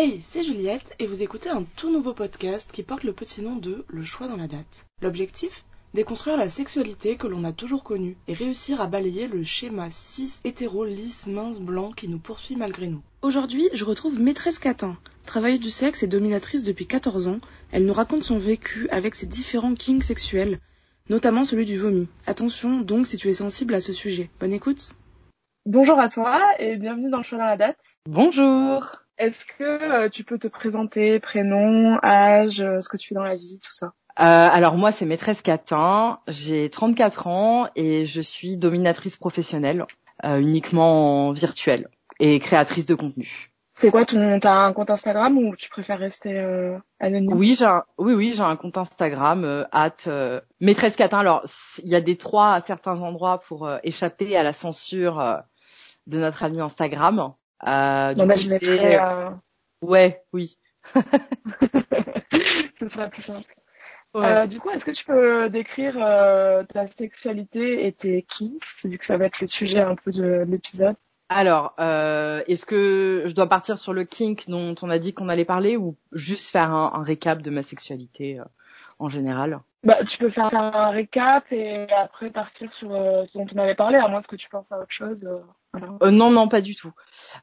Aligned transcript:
Hey, 0.00 0.22
c'est 0.24 0.44
Juliette 0.44 0.94
et 1.00 1.08
vous 1.08 1.24
écoutez 1.24 1.48
un 1.48 1.64
tout 1.74 1.90
nouveau 1.90 2.12
podcast 2.14 2.70
qui 2.72 2.84
porte 2.84 3.02
le 3.02 3.12
petit 3.12 3.42
nom 3.42 3.56
de 3.56 3.84
Le 3.88 4.04
choix 4.04 4.28
dans 4.28 4.36
la 4.36 4.46
date. 4.46 4.86
L'objectif? 5.02 5.64
Déconstruire 5.92 6.36
la 6.36 6.48
sexualité 6.48 7.16
que 7.16 7.26
l'on 7.26 7.42
a 7.42 7.50
toujours 7.50 7.82
connue 7.82 8.16
et 8.28 8.32
réussir 8.32 8.80
à 8.80 8.86
balayer 8.86 9.26
le 9.26 9.42
schéma 9.42 9.90
cis 9.90 10.38
hétéro 10.44 10.84
lisse 10.84 11.26
mince 11.26 11.58
blanc 11.58 11.90
qui 11.90 12.06
nous 12.06 12.20
poursuit 12.20 12.54
malgré 12.54 12.86
nous. 12.86 13.02
Aujourd'hui, 13.22 13.68
je 13.72 13.84
retrouve 13.84 14.20
Maîtresse 14.20 14.60
Catin, 14.60 14.96
travailleuse 15.26 15.58
du 15.58 15.70
sexe 15.70 16.04
et 16.04 16.06
dominatrice 16.06 16.62
depuis 16.62 16.86
14 16.86 17.26
ans. 17.26 17.40
Elle 17.72 17.84
nous 17.84 17.92
raconte 17.92 18.22
son 18.22 18.38
vécu 18.38 18.88
avec 18.90 19.16
ses 19.16 19.26
différents 19.26 19.74
kings 19.74 20.02
sexuels, 20.02 20.60
notamment 21.10 21.44
celui 21.44 21.66
du 21.66 21.76
vomi. 21.76 22.06
Attention 22.28 22.82
donc 22.82 23.08
si 23.08 23.16
tu 23.16 23.30
es 23.30 23.34
sensible 23.34 23.74
à 23.74 23.80
ce 23.80 23.92
sujet. 23.92 24.30
Bonne 24.38 24.52
écoute. 24.52 24.94
Bonjour 25.66 25.98
à 25.98 26.08
toi 26.08 26.40
et 26.60 26.76
bienvenue 26.76 27.10
dans 27.10 27.18
le 27.18 27.24
choix 27.24 27.38
dans 27.38 27.46
la 27.46 27.56
date. 27.56 27.80
Bonjour. 28.06 29.07
Est-ce 29.18 29.44
que 29.44 30.04
euh, 30.04 30.08
tu 30.08 30.24
peux 30.24 30.38
te 30.38 30.48
présenter, 30.48 31.18
prénom, 31.18 31.98
âge, 32.02 32.60
euh, 32.60 32.80
ce 32.80 32.88
que 32.88 32.96
tu 32.96 33.08
fais 33.08 33.14
dans 33.14 33.24
la 33.24 33.36
vie, 33.36 33.58
tout 33.62 33.72
ça? 33.72 33.92
Euh, 34.20 34.22
alors 34.22 34.76
moi 34.76 34.90
c'est 34.90 35.04
maîtresse 35.04 35.42
Catin, 35.42 36.18
j'ai 36.26 36.70
34 36.70 37.28
ans 37.28 37.68
et 37.76 38.04
je 38.04 38.20
suis 38.20 38.56
dominatrice 38.56 39.16
professionnelle, 39.16 39.86
euh, 40.24 40.38
uniquement 40.38 41.28
en 41.28 41.32
virtuel 41.32 41.88
et 42.18 42.40
créatrice 42.40 42.84
de 42.84 42.96
contenu. 42.96 43.52
C'est 43.74 43.92
quoi 43.92 44.04
ton 44.04 44.40
t'as 44.40 44.54
un 44.54 44.72
compte 44.72 44.90
Instagram 44.90 45.38
ou 45.38 45.54
tu 45.54 45.70
préfères 45.70 46.00
rester 46.00 46.36
euh, 46.36 46.76
anonyme? 46.98 47.32
Oui, 47.32 47.54
j'ai 47.56 47.64
un, 47.64 47.84
oui 47.96 48.12
oui, 48.12 48.32
j'ai 48.34 48.42
un 48.42 48.56
compte 48.56 48.76
Instagram 48.76 49.44
euh, 49.44 49.64
at 49.70 49.94
euh, 50.08 50.40
maîtresse 50.60 50.96
Catin. 50.96 51.18
Alors 51.18 51.44
il 51.84 51.88
y 51.88 51.94
a 51.94 52.00
des 52.00 52.16
trois 52.16 52.54
à 52.54 52.60
certains 52.60 53.00
endroits 53.00 53.38
pour 53.38 53.70
échapper 53.84 54.36
à 54.36 54.42
la 54.42 54.52
censure 54.52 55.20
euh, 55.20 55.36
de 56.08 56.18
notre 56.18 56.42
ami 56.42 56.60
Instagram. 56.60 57.34
Euh, 57.66 58.14
du 58.14 58.20
Bon 58.20 58.26
bah 58.26 58.34
coup, 58.34 58.40
je 58.40 58.80
euh, 58.80 59.30
Ouais, 59.82 60.22
oui. 60.32 60.58
ce 62.80 62.88
sera 62.88 63.08
plus 63.08 63.22
simple. 63.22 63.54
Ouais. 64.14 64.24
Euh, 64.24 64.46
du 64.46 64.58
coup, 64.58 64.70
est-ce 64.70 64.84
que 64.84 64.90
tu 64.90 65.04
peux 65.04 65.50
décrire 65.50 65.96
euh, 66.00 66.64
ta 66.64 66.86
sexualité 66.86 67.86
et 67.86 67.92
tes 67.92 68.22
kinks, 68.22 68.64
vu 68.84 68.96
que 68.96 69.04
ça 69.04 69.16
va 69.18 69.26
être 69.26 69.40
le 69.40 69.46
sujet 69.46 69.80
un 69.80 69.96
peu 69.96 70.10
de, 70.12 70.44
de 70.44 70.50
l'épisode 70.50 70.96
Alors, 71.28 71.74
euh, 71.78 72.42
est-ce 72.48 72.64
que 72.64 73.24
je 73.26 73.34
dois 73.34 73.48
partir 73.48 73.78
sur 73.78 73.92
le 73.92 74.04
kink 74.04 74.48
dont 74.48 74.74
on 74.80 74.88
a 74.88 74.98
dit 74.98 75.12
qu'on 75.12 75.28
allait 75.28 75.44
parler 75.44 75.76
ou 75.76 75.96
juste 76.12 76.50
faire 76.50 76.72
un, 76.72 76.92
un 76.94 77.02
récap 77.02 77.42
de 77.42 77.50
ma 77.50 77.62
sexualité 77.62 78.40
euh, 78.40 78.44
en 78.98 79.08
général 79.08 79.60
Bah, 79.84 79.96
tu 80.10 80.18
peux 80.18 80.30
faire 80.30 80.52
un 80.54 80.90
récap 80.90 81.44
et 81.52 81.86
après 81.92 82.30
partir 82.30 82.70
sur 82.78 82.92
euh, 82.92 83.24
ce 83.32 83.38
dont 83.38 83.46
on 83.54 83.58
avait 83.58 83.74
parlé, 83.74 83.96
à 83.98 84.08
moins 84.08 84.22
que 84.22 84.36
tu 84.36 84.48
penses 84.48 84.66
à 84.70 84.78
autre 84.78 84.90
chose. 84.90 85.18
euh, 85.24 85.38
voilà. 85.72 85.88
Euh, 86.02 86.10
Non, 86.10 86.30
non, 86.30 86.48
pas 86.48 86.60
du 86.60 86.74
tout. 86.74 86.92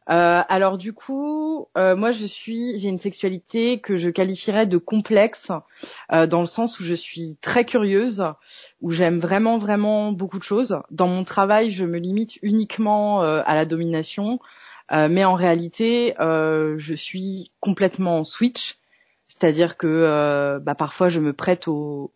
Euh, 0.09 0.41
alors 0.49 0.77
du 0.77 0.93
coup, 0.93 1.67
euh, 1.77 1.95
moi 1.95 2.11
je 2.11 2.25
suis, 2.25 2.77
j'ai 2.79 2.89
une 2.89 2.97
sexualité 2.97 3.79
que 3.79 3.97
je 3.97 4.09
qualifierais 4.09 4.65
de 4.65 4.77
complexe, 4.77 5.51
euh, 6.11 6.27
dans 6.27 6.41
le 6.41 6.47
sens 6.47 6.79
où 6.79 6.83
je 6.83 6.93
suis 6.93 7.37
très 7.41 7.65
curieuse, 7.65 8.23
où 8.81 8.91
j'aime 8.91 9.19
vraiment, 9.19 9.57
vraiment 9.57 10.11
beaucoup 10.11 10.39
de 10.39 10.43
choses. 10.43 10.81
Dans 10.91 11.07
mon 11.07 11.23
travail, 11.23 11.69
je 11.69 11.85
me 11.85 11.99
limite 11.99 12.37
uniquement 12.41 13.23
euh, 13.23 13.41
à 13.45 13.55
la 13.55 13.65
domination, 13.65 14.39
euh, 14.91 15.07
mais 15.09 15.23
en 15.23 15.33
réalité, 15.35 16.15
euh, 16.19 16.75
je 16.77 16.93
suis 16.93 17.51
complètement 17.59 18.23
switch, 18.23 18.77
c'est-à-dire 19.37 19.75
que 19.75 19.87
euh, 19.87 20.59
bah, 20.59 20.75
parfois 20.75 21.09
je 21.09 21.19
me 21.19 21.33
prête 21.33 21.67
au, 21.67 22.13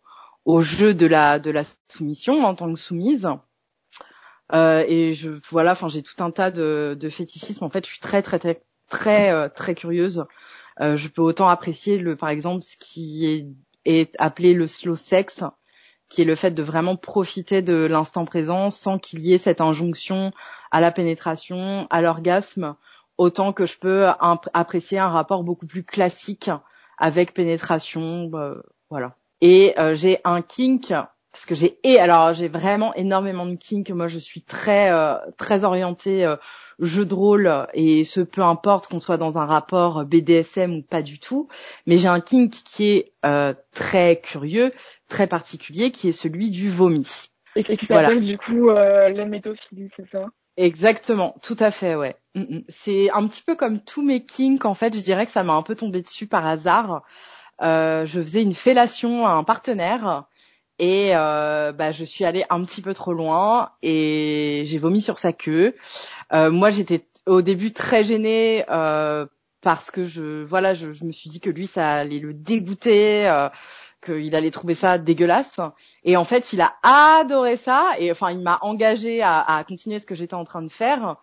jeu 0.60 0.94
de 0.94 1.06
la 1.06 1.38
de 1.38 1.50
la 1.50 1.62
soumission 1.88 2.44
en 2.44 2.54
tant 2.54 2.72
que 2.72 2.78
soumise. 2.78 3.28
Euh, 4.52 4.84
et 4.88 5.12
je 5.12 5.30
voilà, 5.50 5.72
enfin 5.72 5.88
j'ai 5.88 6.02
tout 6.02 6.22
un 6.24 6.30
tas 6.30 6.50
de, 6.50 6.96
de 6.98 7.08
fétichismes. 7.10 7.62
En 7.64 7.68
fait, 7.68 7.84
je 7.84 7.90
suis 7.90 8.00
très 8.00 8.22
très 8.22 8.38
très 8.38 8.62
très 8.88 9.32
euh, 9.32 9.48
très 9.48 9.74
curieuse. 9.74 10.24
Je 10.80 11.08
peux 11.08 11.20
autant 11.20 11.48
apprécier 11.48 11.98
le 11.98 12.16
par 12.16 12.30
exemple 12.30 12.64
ce 12.64 12.78
qui 12.78 13.26
est, 13.26 13.46
est 13.84 14.16
appelé 14.18 14.54
le 14.54 14.66
slow 14.66 14.96
sex, 14.96 15.44
qui 16.08 16.22
est 16.22 16.24
le 16.24 16.34
fait 16.34 16.52
de 16.52 16.62
vraiment 16.62 16.96
profiter 16.96 17.60
de 17.60 17.74
l'instant 17.84 18.24
présent 18.24 18.70
sans 18.70 18.98
qu'il 18.98 19.20
y 19.20 19.34
ait 19.34 19.38
cette 19.38 19.60
injonction 19.60 20.32
à 20.70 20.80
la 20.80 20.90
pénétration, 20.90 21.86
à 21.90 22.00
l'orgasme, 22.00 22.76
autant 23.18 23.52
que 23.52 23.66
je 23.66 23.78
peux 23.78 24.06
apprécier 24.54 24.98
un 24.98 25.10
rapport 25.10 25.44
beaucoup 25.44 25.66
plus 25.66 25.84
classique 25.84 26.50
avec 27.00 27.34
pénétration, 27.34 28.26
bah, 28.26 28.56
voilà. 28.90 29.16
Et 29.40 29.74
euh, 29.78 29.94
j'ai 29.94 30.18
un 30.24 30.42
kink 30.42 30.92
parce 31.32 31.46
que 31.46 31.54
j'ai 31.54 31.78
et 31.84 31.98
alors 31.98 32.34
j'ai 32.34 32.48
vraiment 32.48 32.94
énormément 32.94 33.46
de 33.46 33.54
kink. 33.56 33.90
Moi, 33.90 34.08
je 34.08 34.18
suis 34.18 34.42
très 34.42 34.92
euh, 34.92 35.14
très 35.38 35.64
orientée 35.64 36.24
euh, 36.26 36.36
jeu 36.80 37.04
de 37.06 37.14
rôle 37.14 37.66
et 37.72 38.04
ce 38.04 38.20
peu 38.20 38.42
importe 38.42 38.88
qu'on 38.88 39.00
soit 39.00 39.16
dans 39.16 39.38
un 39.38 39.46
rapport 39.46 40.04
BDSM 40.04 40.74
ou 40.76 40.82
pas 40.82 41.02
du 41.02 41.18
tout. 41.18 41.48
Mais 41.86 41.98
j'ai 41.98 42.08
un 42.08 42.20
kink 42.20 42.52
qui 42.52 42.90
est 42.90 43.12
euh, 43.24 43.54
très 43.72 44.20
curieux, 44.20 44.72
très 45.08 45.26
particulier, 45.26 45.90
qui 45.90 46.08
est 46.08 46.12
celui 46.12 46.50
du 46.50 46.70
vomi. 46.70 47.30
Et 47.56 47.64
qui 47.64 47.86
Voilà. 47.88 48.08
s'appelle 48.08 48.24
du 48.24 48.38
coup 48.38 48.70
euh, 48.70 49.10
c'est 49.96 50.10
ça? 50.10 50.26
Exactement, 50.56 51.36
tout 51.42 51.56
à 51.58 51.70
fait, 51.70 51.94
ouais. 51.94 52.16
Mm, 52.34 52.40
mm. 52.56 52.64
C'est 52.68 53.10
un 53.12 53.26
petit 53.26 53.42
peu 53.42 53.56
comme 53.56 53.80
tous 53.80 54.02
mes 54.02 54.24
kinks, 54.24 54.64
en 54.64 54.74
fait, 54.74 54.94
je 54.94 55.00
dirais 55.02 55.26
que 55.26 55.32
ça 55.32 55.42
m'a 55.42 55.54
un 55.54 55.62
peu 55.62 55.74
tombé 55.74 56.02
dessus 56.02 56.26
par 56.26 56.46
hasard. 56.46 57.02
Euh, 57.62 58.06
je 58.06 58.20
faisais 58.20 58.42
une 58.42 58.54
fellation 58.54 59.26
à 59.26 59.32
un 59.32 59.44
partenaire 59.44 60.24
et 60.78 61.10
euh, 61.16 61.72
bah, 61.72 61.92
je 61.92 62.04
suis 62.04 62.24
allée 62.24 62.44
un 62.50 62.64
petit 62.64 62.82
peu 62.82 62.94
trop 62.94 63.12
loin 63.14 63.72
et 63.82 64.64
j'ai 64.66 64.78
vomi 64.78 65.02
sur 65.02 65.18
sa 65.18 65.32
queue. 65.32 65.76
Euh, 66.32 66.50
moi, 66.50 66.70
j'étais 66.70 67.06
au 67.26 67.42
début 67.42 67.72
très 67.72 68.04
gênée 68.04 68.64
euh, 68.70 69.26
parce 69.62 69.90
que 69.90 70.04
je, 70.06 70.44
voilà, 70.44 70.74
je, 70.74 70.92
je 70.92 71.04
me 71.04 71.12
suis 71.12 71.30
dit 71.30 71.40
que 71.40 71.50
lui, 71.50 71.66
ça 71.66 71.94
allait 71.96 72.18
le 72.20 72.34
dégoûter, 72.34 73.28
euh, 73.28 73.48
qu'il 74.04 74.34
allait 74.34 74.50
trouver 74.50 74.74
ça 74.74 74.98
dégueulasse. 74.98 75.60
Et 76.04 76.16
en 76.16 76.24
fait, 76.24 76.52
il 76.52 76.60
a 76.60 76.74
adoré 76.82 77.56
ça 77.56 77.90
et 77.98 78.10
enfin, 78.10 78.30
il 78.30 78.40
m'a 78.40 78.58
engagé 78.62 79.22
à, 79.22 79.40
à 79.40 79.64
continuer 79.64 79.98
ce 79.98 80.06
que 80.06 80.14
j'étais 80.14 80.34
en 80.34 80.44
train 80.44 80.62
de 80.62 80.72
faire. 80.72 81.16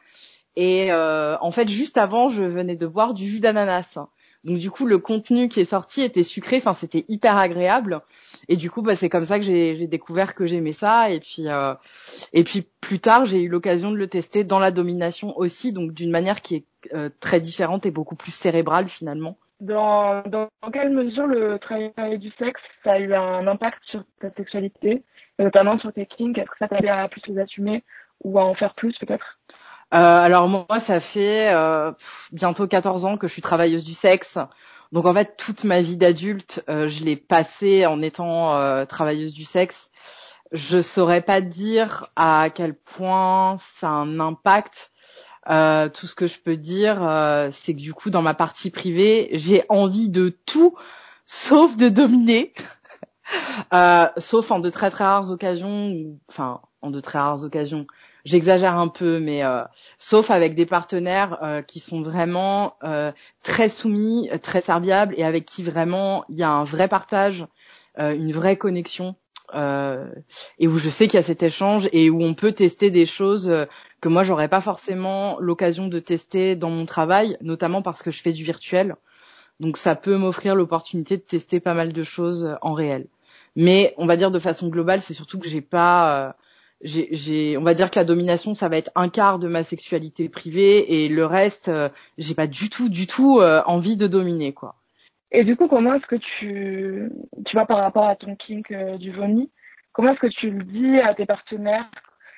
Et 0.58 0.92
euh, 0.92 1.38
en 1.40 1.52
fait, 1.52 1.70
juste 1.70 1.98
avant, 1.98 2.30
je 2.30 2.44
venais 2.44 2.76
de 2.76 2.88
boire 2.88 3.14
du 3.14 3.30
jus 3.30 3.40
d'ananas. 3.40 4.00
Donc 4.44 4.58
du 4.58 4.72
coup, 4.72 4.88
le 4.88 4.98
contenu 4.98 5.50
qui 5.50 5.60
est 5.60 5.66
sorti 5.66 6.02
était 6.02 6.24
sucré. 6.24 6.58
Enfin, 6.58 6.74
c'était 6.74 7.06
hyper 7.08 7.38
agréable. 7.38 8.02
Et 8.48 8.56
du 8.56 8.72
coup, 8.72 8.82
bah, 8.82 8.96
c'est 8.96 9.08
comme 9.08 9.28
ça 9.28 9.38
que 9.38 9.46
j'ai 9.46 9.88
découvert 9.88 10.34
que 10.34 10.48
j'aimais 10.48 10.74
ça. 10.74 11.12
Et 11.12 11.20
puis, 11.20 11.48
euh, 11.48 11.76
et 12.34 12.44
puis 12.44 12.66
plus 12.82 13.00
tard, 13.00 13.26
j'ai 13.26 13.44
eu 13.44 13.50
l'occasion 13.50 13.92
de 13.92 13.98
le 13.98 14.08
tester 14.08 14.44
dans 14.44 14.58
la 14.58 14.72
domination 14.72 15.38
aussi, 15.38 15.74
donc 15.74 15.94
d'une 15.94 16.10
manière 16.10 16.42
qui 16.42 16.56
est 16.56 16.66
euh, 16.94 17.10
très 17.20 17.40
différente 17.40 17.86
et 17.86 17.92
beaucoup 17.92 18.16
plus 18.16 18.32
cérébrale 18.32 18.90
finalement. 18.90 19.38
Dans, 19.60 20.22
dans 20.24 20.50
quelle 20.72 20.92
mesure 20.92 21.28
le 21.28 21.58
travail 21.60 22.20
du 22.20 22.32
sexe, 22.38 22.62
ça 22.84 22.94
a 22.94 23.00
eu 23.00 23.14
un 23.14 23.48
impact 23.48 23.80
sur 23.86 24.04
ta 24.22 24.32
sexualité, 24.32 25.04
notamment 25.40 25.80
sur 25.80 25.92
tes 25.94 26.06
kinks? 26.06 26.38
Est-ce 26.38 26.50
que 26.50 26.58
ça 26.60 26.68
t'a 26.68 26.78
aidé 26.78 26.90
à 26.90 27.08
plus 27.08 27.22
les 27.28 27.40
assumer 27.40 27.84
ou 28.24 28.40
à 28.40 28.46
en 28.46 28.56
faire 28.56 28.76
plus 28.76 28.98
peut-être? 28.98 29.40
Euh, 29.94 29.98
alors 29.98 30.48
moi, 30.48 30.80
ça 30.80 31.00
fait 31.00 31.54
euh, 31.54 31.92
bientôt 32.32 32.68
14 32.68 33.06
ans 33.06 33.18
que 33.18 33.28
je 33.28 33.34
suis 33.34 33.42
travailleuse 33.42 33.86
du 33.86 33.94
sexe. 33.94 34.38
Donc 34.92 35.06
en 35.06 35.14
fait, 35.14 35.36
toute 35.38 35.64
ma 35.64 35.82
vie 35.82 35.98
d'adulte, 35.98 36.64
euh, 36.70 36.88
je 36.88 37.04
l'ai 37.04 37.16
passée 37.16 37.86
en 37.86 38.02
étant 38.02 38.56
euh, 38.56 38.86
travailleuse 38.86 39.34
du 39.34 39.46
sexe. 39.46 39.90
Je 40.52 40.82
saurais 40.82 41.22
pas 41.22 41.42
dire 41.42 42.08
à 42.16 42.50
quel 42.54 42.74
point 42.74 43.58
ça 43.60 43.88
a 43.88 43.92
un 43.92 44.20
impact. 44.20 44.92
Euh, 45.50 45.88
tout 45.90 46.08
ce 46.08 46.16
que 46.16 46.28
je 46.28 46.40
peux 46.40 46.58
dire, 46.58 47.02
euh, 47.02 47.50
c'est 47.52 47.74
que 47.74 47.80
du 47.80 47.94
coup, 47.94 48.10
dans 48.10 48.22
ma 48.22 48.34
partie 48.34 48.70
privée, 48.70 49.30
j'ai 49.34 49.64
envie 49.70 50.10
de 50.10 50.30
tout, 50.46 50.76
sauf 51.26 51.78
de 51.78 51.90
dominer. 51.90 52.54
Euh, 53.74 54.08
sauf 54.16 54.52
en 54.52 54.60
de 54.60 54.70
très 54.70 54.90
très 54.90 55.04
rares 55.04 55.32
occasions, 55.32 56.18
enfin 56.30 56.62
en 56.82 56.92
de 56.92 57.02
très 57.02 57.20
rares 57.20 57.44
occasions. 57.44 57.86
J'exagère 58.24 58.78
un 58.78 58.88
peu, 58.88 59.20
mais 59.20 59.42
sauf 60.00 60.32
avec 60.32 60.56
des 60.56 60.66
partenaires 60.66 61.64
qui 61.68 61.82
sont 61.82 62.02
vraiment 62.02 62.78
très 63.44 63.68
soumis, 63.68 64.30
très 64.42 64.62
serviables 64.62 65.14
et 65.18 65.26
avec 65.26 65.44
qui 65.46 65.62
vraiment 65.62 66.24
il 66.30 66.38
y 66.38 66.44
a 66.44 66.50
un 66.50 66.64
vrai 66.64 66.88
partage, 66.88 67.46
une 67.98 68.32
vraie 68.32 68.56
connexion. 68.56 69.18
Euh, 69.54 70.08
et 70.60 70.68
où 70.68 70.78
je 70.78 70.90
sais 70.90 71.08
qu'il 71.08 71.16
y 71.16 71.20
a 71.20 71.24
cet 71.24 71.44
échange 71.44 71.90
et 71.94 72.10
où 72.10 72.22
on 72.22 72.34
peut 72.34 72.52
tester 72.52 72.92
des 72.92 73.06
choses 73.06 73.50
euh, 73.50 73.66
que 74.02 74.10
moi 74.10 74.24
j'aurais 74.24 74.50
pas 74.50 74.62
forcément 74.62 75.40
l'occasion 75.40 75.88
de 75.88 76.00
tester 76.00 76.56
dans 76.56 76.70
mon 76.70 76.86
travail, 76.86 77.38
notamment 77.42 77.82
parce 77.82 78.04
que 78.04 78.12
je 78.12 78.22
fais 78.22 78.34
du 78.34 78.44
virtuel. 78.44 78.96
Donc 79.60 79.78
ça 79.78 79.96
peut 79.96 80.18
m'offrir 80.18 80.56
l'opportunité 80.56 81.18
de 81.18 81.22
tester 81.22 81.60
pas 81.60 81.74
mal 81.74 81.94
de 81.94 82.04
choses 82.04 82.46
euh, 82.46 82.56
en 82.62 82.74
réel. 82.74 83.08
Mais 83.56 83.94
on 83.98 84.06
va 84.06 84.18
dire 84.18 84.32
de 84.32 84.40
façon 84.40 84.68
globale, 84.68 85.02
c'est 85.02 85.16
surtout 85.16 85.40
que 85.40 85.50
j'ai 85.50 85.62
pas, 85.62 86.28
euh, 86.28 86.32
j'ai, 86.84 87.58
on 87.58 87.64
va 87.64 87.74
dire 87.74 87.90
que 87.90 87.98
la 87.98 88.06
domination, 88.06 88.54
ça 88.54 88.70
va 88.70 88.78
être 88.78 88.92
un 88.96 89.10
quart 89.10 89.40
de 89.40 89.48
ma 89.48 89.64
sexualité 89.64 90.30
privée 90.30 91.04
et 91.04 91.10
le 91.10 91.26
reste, 91.26 91.70
euh, 91.70 91.90
j'ai 92.20 92.36
pas 92.36 92.46
du 92.46 92.70
tout, 92.70 92.90
du 92.90 93.08
tout 93.08 93.40
envie 93.42 93.98
de 93.98 94.08
dominer 94.08 94.54
quoi. 94.54 94.76
Et 95.32 95.44
du 95.44 95.56
coup, 95.56 95.68
comment 95.68 95.94
est-ce 95.94 96.06
que 96.06 96.16
tu, 96.16 97.12
tu 97.46 97.56
vois 97.56 97.66
par 97.66 97.80
rapport 97.80 98.08
à 98.08 98.16
ton 98.16 98.36
kink 98.36 98.72
euh, 98.72 98.98
du 98.98 99.12
vomi, 99.12 99.52
comment 99.92 100.12
est-ce 100.12 100.20
que 100.20 100.28
tu 100.28 100.50
le 100.52 100.64
dis 100.64 101.00
à 101.00 101.14
tes 101.14 101.26
partenaires? 101.26 101.90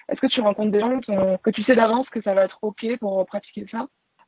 Est-ce 0.09 0.19
que 0.19 0.27
tu 0.27 0.41
rencontres 0.41 0.71
des 0.71 0.79
gens 0.79 0.99
que 0.99 1.49
tu 1.51 1.63
sais 1.63 1.75
d'avance 1.75 2.09
que 2.09 2.21
ça 2.21 2.33
va 2.33 2.43
être 2.45 2.57
ok 2.63 2.85
pour 2.99 3.25
pratiquer 3.27 3.67
ça? 3.71 3.87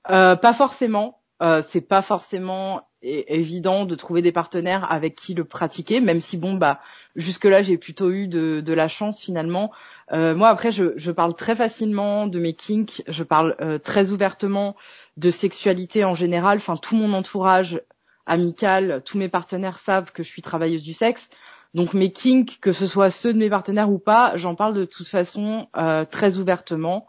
Euh, 0.10 0.36
pas 0.36 0.54
forcément. 0.54 1.20
euh, 1.42 1.62
c'est 1.64 1.82
pas 1.82 2.04
forcément 2.04 2.82
évident 3.02 3.86
de 3.86 3.96
trouver 3.96 4.22
des 4.22 4.32
partenaires 4.32 4.92
avec 4.92 5.16
qui 5.16 5.34
le 5.34 5.44
pratiquer, 5.44 6.02
même 6.02 6.22
si 6.22 6.38
bon 6.38 6.54
bah 6.54 6.80
jusque 7.16 7.46
là 7.46 7.64
j'ai 7.64 7.78
plutôt 7.78 8.12
eu 8.12 8.28
de, 8.28 8.62
de, 8.62 8.74
la 8.74 8.88
chance 8.88 9.22
finalement. 9.22 9.72
Euh, 10.12 10.36
moi 10.36 10.50
après 10.50 10.72
je, 10.72 10.94
je, 10.98 11.12
parle 11.12 11.34
très 11.36 11.56
facilement 11.56 12.28
de 12.28 12.40
mes 12.40 12.54
kinks, 12.54 13.02
je 13.08 13.24
parle 13.24 13.56
euh, 13.60 13.80
très 13.80 14.12
ouvertement 14.12 14.76
de 15.18 15.32
sexualité 15.32 16.06
en 16.06 16.14
général. 16.14 16.58
Enfin 16.58 16.76
tout 16.76 16.96
mon 16.96 17.14
entourage 17.14 17.82
amical, 18.26 19.02
tous 19.06 19.18
mes 19.18 19.30
partenaires 19.30 19.80
savent 19.80 20.12
que 20.12 20.24
je 20.24 20.30
suis 20.30 20.42
travailleuse 20.42 20.84
du 20.84 20.94
sexe. 20.94 21.30
Donc 21.74 21.94
mes 21.94 22.12
kinks, 22.12 22.60
que 22.60 22.72
ce 22.72 22.86
soit 22.86 23.12
ceux 23.12 23.34
de 23.34 23.40
mes 23.40 23.50
partenaires 23.50 23.90
ou 23.90 24.00
pas, 24.00 24.36
j'en 24.36 24.56
parle 24.56 24.74
de 24.74 24.86
toute 24.86 25.08
façon 25.08 25.68
euh, 25.78 26.06
très 26.06 26.38
ouvertement. 26.38 27.08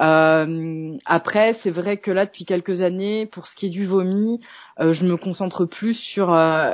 Euh, 0.00 0.96
après, 1.04 1.52
c'est 1.54 1.70
vrai 1.70 1.98
que 1.98 2.10
là, 2.10 2.26
depuis 2.26 2.44
quelques 2.44 2.82
années, 2.82 3.26
pour 3.26 3.46
ce 3.46 3.54
qui 3.54 3.66
est 3.66 3.70
du 3.70 3.86
vomi, 3.86 4.40
euh, 4.80 4.92
je 4.92 5.04
me 5.06 5.16
concentre 5.16 5.64
plus 5.64 5.94
sur 5.94 6.32
euh, 6.32 6.72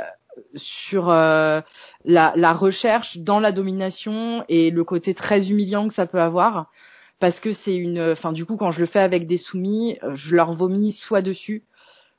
sur 0.54 1.08
la, 1.08 1.64
la, 2.04 2.52
recherche 2.52 3.18
dans 3.18 3.40
la 3.40 3.52
domination 3.52 4.44
et 4.48 4.70
le 4.70 4.84
côté 4.84 5.12
très 5.12 5.50
humiliant 5.50 5.86
que 5.86 5.92
ça 5.92 6.06
peut 6.06 6.20
avoir, 6.20 6.70
parce 7.18 7.40
que 7.40 7.52
c'est 7.52 7.76
une, 7.76 8.00
enfin 8.12 8.32
du 8.32 8.46
coup, 8.46 8.56
quand 8.56 8.70
je 8.70 8.80
le 8.80 8.86
fais 8.86 9.00
avec 9.00 9.26
des 9.26 9.36
soumis, 9.36 9.98
je 10.14 10.34
leur 10.34 10.52
vomis 10.52 10.92
soit 10.92 11.20
dessus, 11.20 11.64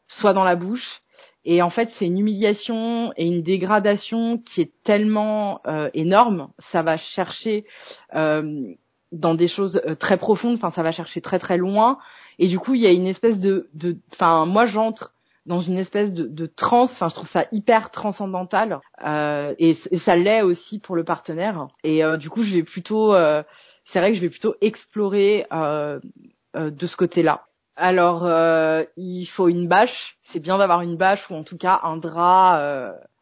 soit 0.08 0.34
dans 0.34 0.44
la 0.44 0.56
bouche. 0.56 1.02
Et 1.44 1.62
en 1.62 1.70
fait, 1.70 1.90
c'est 1.90 2.06
une 2.06 2.20
humiliation 2.20 3.14
et 3.18 3.26
une 3.26 3.42
dégradation 3.42 4.38
qui 4.38 4.62
est 4.62 4.72
tellement 4.84 5.62
énorme, 5.94 6.50
ça 6.60 6.84
va 6.84 6.98
chercher 6.98 7.66
dans 9.12 9.36
des 9.36 9.48
choses 9.48 9.82
euh, 9.86 9.96
très 9.96 10.18
profondes. 10.18 10.56
Enfin, 10.56 10.70
ça 10.70 10.84
va 10.84 10.92
chercher 10.92 11.22
très 11.22 11.40
très 11.40 11.58
loin. 11.58 11.98
Et 12.40 12.48
du 12.48 12.60
coup, 12.60 12.76
il 12.76 12.82
y 12.82 12.88
a 12.88 12.92
une 12.92 13.08
espèce 13.08 13.40
de, 13.40 13.70
de, 13.74 13.98
enfin, 14.14 14.46
moi 14.46 14.66
j'entre 14.66 15.14
dans 15.46 15.60
une 15.60 15.78
espèce 15.78 16.14
de, 16.14 16.24
de 16.24 16.46
transe. 16.46 16.94
Enfin, 16.94 17.10
je 17.10 17.16
trouve 17.16 17.30
ça 17.30 17.46
hyper 17.52 17.92
transcendantal. 17.92 18.80
Euh, 19.06 19.54
et, 19.60 19.74
ça 19.74 20.16
l'est 20.16 20.42
aussi 20.42 20.80
pour 20.80 20.96
le 20.96 21.04
partenaire. 21.04 21.68
Et 21.84 22.04
euh, 22.04 22.18
du 22.18 22.30
coup, 22.30 22.44
je 22.44 22.54
vais 22.54 22.64
plutôt, 22.64 23.14
euh, 23.14 23.44
c'est 23.84 24.00
vrai 24.00 24.12
que 24.12 24.16
je 24.16 24.22
vais 24.22 24.30
plutôt 24.30 24.56
explorer 24.62 25.46
euh, 25.52 26.00
de 26.56 26.88
ce 26.88 26.96
côté-là. 26.96 27.48
Alors, 27.76 28.30
il 28.98 29.26
faut 29.26 29.48
une 29.48 29.68
bâche. 29.68 30.18
C'est 30.22 30.40
bien 30.40 30.58
d'avoir 30.58 30.82
une 30.82 30.98
bâche 30.98 31.30
ou 31.30 31.36
en 31.36 31.44
tout 31.44 31.58
cas 31.58 31.80
un 31.84 31.98
drap 31.98 32.60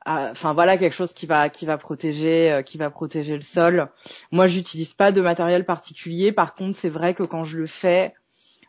enfin 0.09 0.53
voilà 0.53 0.77
quelque 0.77 0.95
chose 0.95 1.13
qui 1.13 1.25
va 1.25 1.49
qui 1.49 1.65
va 1.65 1.77
protéger 1.77 2.51
euh, 2.51 2.61
qui 2.61 2.77
va 2.77 2.89
protéger 2.89 3.35
le 3.35 3.41
sol. 3.41 3.89
Moi, 4.31 4.47
j'utilise 4.47 4.93
pas 4.93 5.11
de 5.11 5.21
matériel 5.21 5.65
particulier. 5.65 6.31
Par 6.31 6.55
contre, 6.55 6.77
c'est 6.77 6.89
vrai 6.89 7.13
que 7.13 7.23
quand 7.23 7.45
je 7.45 7.57
le 7.57 7.67
fais, 7.67 8.13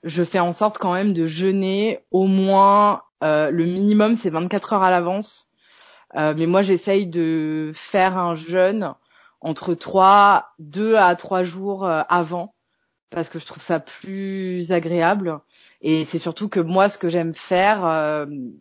je 0.04 0.22
fais 0.22 0.40
en 0.40 0.52
sorte 0.52 0.78
quand 0.78 0.92
même 0.92 1.12
de 1.12 1.26
jeûner 1.26 2.00
au 2.10 2.26
moins 2.26 3.02
euh, 3.22 3.50
le 3.50 3.64
minimum, 3.64 4.16
c'est 4.16 4.30
24 4.30 4.74
heures 4.74 4.82
à 4.82 4.90
l'avance. 4.90 5.48
Euh, 6.16 6.34
mais 6.36 6.46
moi, 6.46 6.62
j'essaye 6.62 7.06
de 7.06 7.72
faire 7.74 8.18
un 8.18 8.34
jeûne 8.34 8.94
entre 9.40 9.74
3, 9.74 10.48
2 10.58 10.96
à 10.96 11.14
3 11.16 11.44
jours 11.44 11.86
avant 11.86 12.54
parce 13.10 13.28
que 13.28 13.38
je 13.38 13.46
trouve 13.46 13.62
ça 13.62 13.80
plus 13.80 14.70
agréable. 14.72 15.40
Et 15.82 16.04
c'est 16.04 16.18
surtout 16.18 16.48
que 16.48 16.60
moi, 16.60 16.88
ce 16.88 16.98
que 16.98 17.08
j'aime 17.08 17.34
faire, 17.34 17.84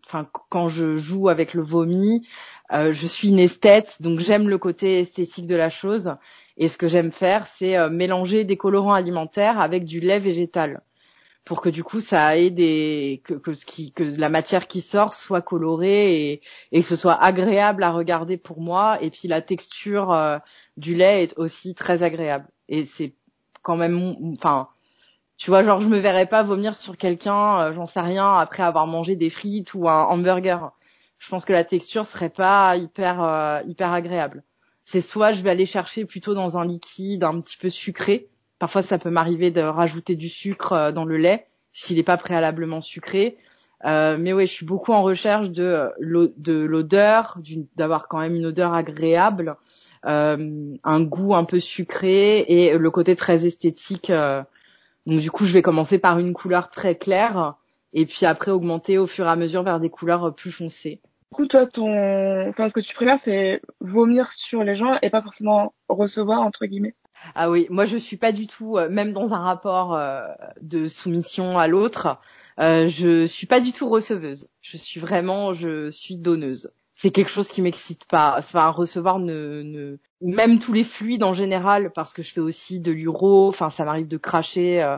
enfin, 0.06 0.28
quand 0.50 0.70
je 0.70 0.98
joue 0.98 1.30
avec 1.30 1.54
le 1.54 1.62
vomi, 1.62 2.26
euh, 2.72 2.94
je 2.94 3.08
suis 3.08 3.30
une 3.30 3.40
esthète, 3.40 3.98
donc 4.00 4.20
j'aime 4.20 4.48
le 4.48 4.58
côté 4.58 5.00
esthétique 5.00 5.48
de 5.48 5.56
la 5.56 5.70
chose. 5.70 6.14
Et 6.58 6.68
ce 6.68 6.78
que 6.78 6.88
j'aime 6.88 7.12
faire, 7.12 7.48
c'est 7.48 7.78
euh, 7.78 7.90
mélanger 7.90 8.44
des 8.44 8.58
colorants 8.58 8.94
alimentaires 8.94 9.60
avec 9.60 9.86
du 9.86 10.00
lait 10.00 10.20
végétal, 10.20 10.82
pour 11.46 11.62
que 11.62 11.70
du 11.70 11.84
coup 11.84 12.00
ça 12.00 12.38
ait 12.38 12.52
des 12.52 13.22
que, 13.24 13.34
que, 13.34 13.54
ce 13.54 13.66
qui, 13.66 13.92
que 13.92 14.04
la 14.04 14.30
matière 14.30 14.68
qui 14.68 14.82
sort 14.82 15.14
soit 15.14 15.42
colorée 15.42 16.32
et, 16.32 16.42
et 16.72 16.82
que 16.82 16.88
ce 16.88 16.96
soit 16.96 17.22
agréable 17.22 17.82
à 17.84 17.92
regarder 17.92 18.38
pour 18.38 18.62
moi. 18.62 19.02
Et 19.02 19.10
puis 19.10 19.28
la 19.28 19.42
texture 19.42 20.12
euh, 20.12 20.38
du 20.78 20.94
lait 20.96 21.24
est 21.24 21.38
aussi 21.38 21.74
très 21.76 22.04
agréable. 22.04 22.48
Et 22.68 22.86
c'est 22.86 23.16
quand 23.62 23.76
même, 23.76 24.16
enfin, 24.34 24.70
tu 25.38 25.50
vois, 25.50 25.64
genre 25.64 25.82
je 25.82 25.88
me 25.88 25.98
verrais 25.98 26.26
pas 26.26 26.44
vomir 26.44 26.76
sur 26.76 26.98
quelqu'un, 26.98 27.74
j'en 27.74 27.86
sais 27.86 28.02
rien, 28.02 28.38
après 28.38 28.64
avoir 28.64 28.88
mangé 28.88 29.16
des 29.16 29.30
frites 29.30 29.74
ou 29.74 29.88
un 29.90 30.04
hamburger 30.04 30.72
je 31.20 31.30
pense 31.30 31.46
que 31.46 31.54
la 31.54 31.64
texture 31.64 32.08
serait 32.08 32.30
pas 32.30 32.76
hyper 32.78 33.22
euh, 33.22 33.62
hyper 33.68 33.92
agréable. 33.92 34.44
C'est 34.86 35.02
soit 35.02 35.34
je 35.34 35.44
vais 35.44 35.52
aller 35.52 35.66
chercher 35.66 36.06
plutôt 36.06 36.34
dans 36.34 36.58
un 36.58 36.66
liquide 36.66 37.24
un 37.24 37.40
petit 37.42 37.58
peu 37.58 37.70
sucré. 37.70 38.30
Parfois 38.58 38.82
ça 38.82 38.98
peut 38.98 39.10
m'arriver 39.10 39.52
de 39.52 39.62
rajouter 39.62 40.16
du 40.16 40.30
sucre 40.30 40.74
euh, 40.74 40.92
dans 40.92 41.06
le 41.06 41.18
lait 41.18 41.46
s'il 41.72 41.98
n'est 41.98 42.04
pas 42.04 42.18
préalablement 42.18 42.82
sucré. 42.82 43.38
Euh, 43.86 44.18
mais 44.20 44.34
ouais, 44.34 44.46
je 44.46 44.52
suis 44.52 44.66
beaucoup 44.66 44.92
en 44.92 45.04
recherche 45.04 45.52
de 45.52 45.92
de 46.00 46.54
l'odeur, 46.54 47.38
d'avoir 47.76 48.08
quand 48.08 48.20
même 48.20 48.36
une 48.36 48.48
odeur 48.48 48.74
agréable, 48.74 49.50
euh, 49.50 49.56
un 50.04 51.02
goût 51.02 51.36
un 51.36 51.44
peu 51.44 51.60
sucré 51.60 52.40
et 52.48 52.78
le 52.78 52.92
côté 52.92 53.16
très 53.16 53.46
esthétique. 53.46 54.12
donc 55.06 55.20
du 55.20 55.32
coup, 55.32 55.46
je 55.46 55.54
vais 55.54 55.62
commencer 55.62 56.00
par 56.00 56.20
une 56.20 56.34
couleur 56.34 56.70
très 56.70 56.96
claire 56.96 57.56
et 57.94 58.06
puis 58.06 58.26
après 58.26 58.52
augmenter 58.52 58.98
au 58.98 59.08
fur 59.08 59.26
et 59.26 59.30
à 59.30 59.36
mesure 59.36 59.64
vers 59.64 59.80
des 59.80 59.90
couleurs 59.90 60.34
plus 60.34 60.52
foncées. 60.52 61.02
Du 61.32 61.36
coup, 61.36 61.46
toi, 61.48 61.68
ton, 61.68 62.50
enfin, 62.50 62.70
ce 62.70 62.74
que 62.74 62.80
tu 62.80 62.94
préfères, 62.96 63.20
c'est 63.26 63.62
vomir 63.82 64.32
sur 64.34 64.64
les 64.64 64.76
gens 64.76 64.98
et 65.02 65.10
pas 65.10 65.22
forcément 65.22 65.74
recevoir 65.88 66.42
entre 66.42 66.66
guillemets. 66.66 66.96
Ah 67.36 67.50
oui, 67.50 67.68
moi 67.70 67.86
je 67.86 67.98
suis 67.98 68.18
pas 68.18 68.32
du 68.32 68.48
tout, 68.48 68.78
euh, 68.78 68.90
même 68.90 69.14
dans 69.14 69.34
un 69.34 69.40
rapport 69.40 69.96
euh, 69.96 70.26
de 70.62 70.88
soumission 70.88 71.60
à 71.60 71.68
l'autre, 71.68 72.18
euh, 72.60 72.88
je 72.88 73.26
suis 73.26 73.48
pas 73.48 73.60
du 73.60 73.72
tout 73.74 73.90
receveuse. 73.90 74.50
Je 74.62 74.78
suis 74.78 75.00
vraiment, 75.00 75.54
je 75.54 75.90
suis 75.90 76.18
donneuse. 76.18 76.72
C'est 77.02 77.12
quelque 77.12 77.32
chose 77.32 77.48
qui 77.48 77.62
m'excite 77.62 78.06
pas. 78.06 78.36
Enfin, 78.38 78.70
recevoir 78.72 79.20
ne, 79.20 79.62
ne, 79.64 79.98
même 80.22 80.60
tous 80.60 80.74
les 80.74 80.84
fluides 80.84 81.24
en 81.24 81.34
général, 81.34 81.92
parce 81.94 82.12
que 82.14 82.22
je 82.22 82.34
fais 82.34 82.42
aussi 82.42 82.82
de 82.82 82.92
l'uro. 82.92 83.48
Enfin, 83.48 83.70
ça 83.70 83.86
m'arrive 83.86 84.10
de 84.10 84.18
cracher 84.18 84.84
euh, 84.84 84.98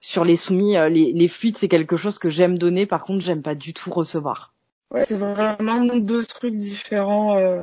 sur 0.00 0.24
les 0.24 0.36
soumis. 0.36 0.74
les, 0.74 1.12
les 1.12 1.28
fluides, 1.28 1.56
c'est 1.56 1.68
quelque 1.68 1.96
chose 1.96 2.20
que 2.20 2.30
j'aime 2.30 2.56
donner. 2.56 2.86
Par 2.86 3.02
contre, 3.02 3.24
j'aime 3.24 3.42
pas 3.42 3.56
du 3.56 3.74
tout 3.74 3.90
recevoir. 3.90 4.54
Ouais, 4.92 5.04
c'est 5.04 5.18
vraiment 5.18 5.96
deux 5.96 6.24
trucs 6.24 6.56
différents 6.56 7.36
euh, 7.36 7.62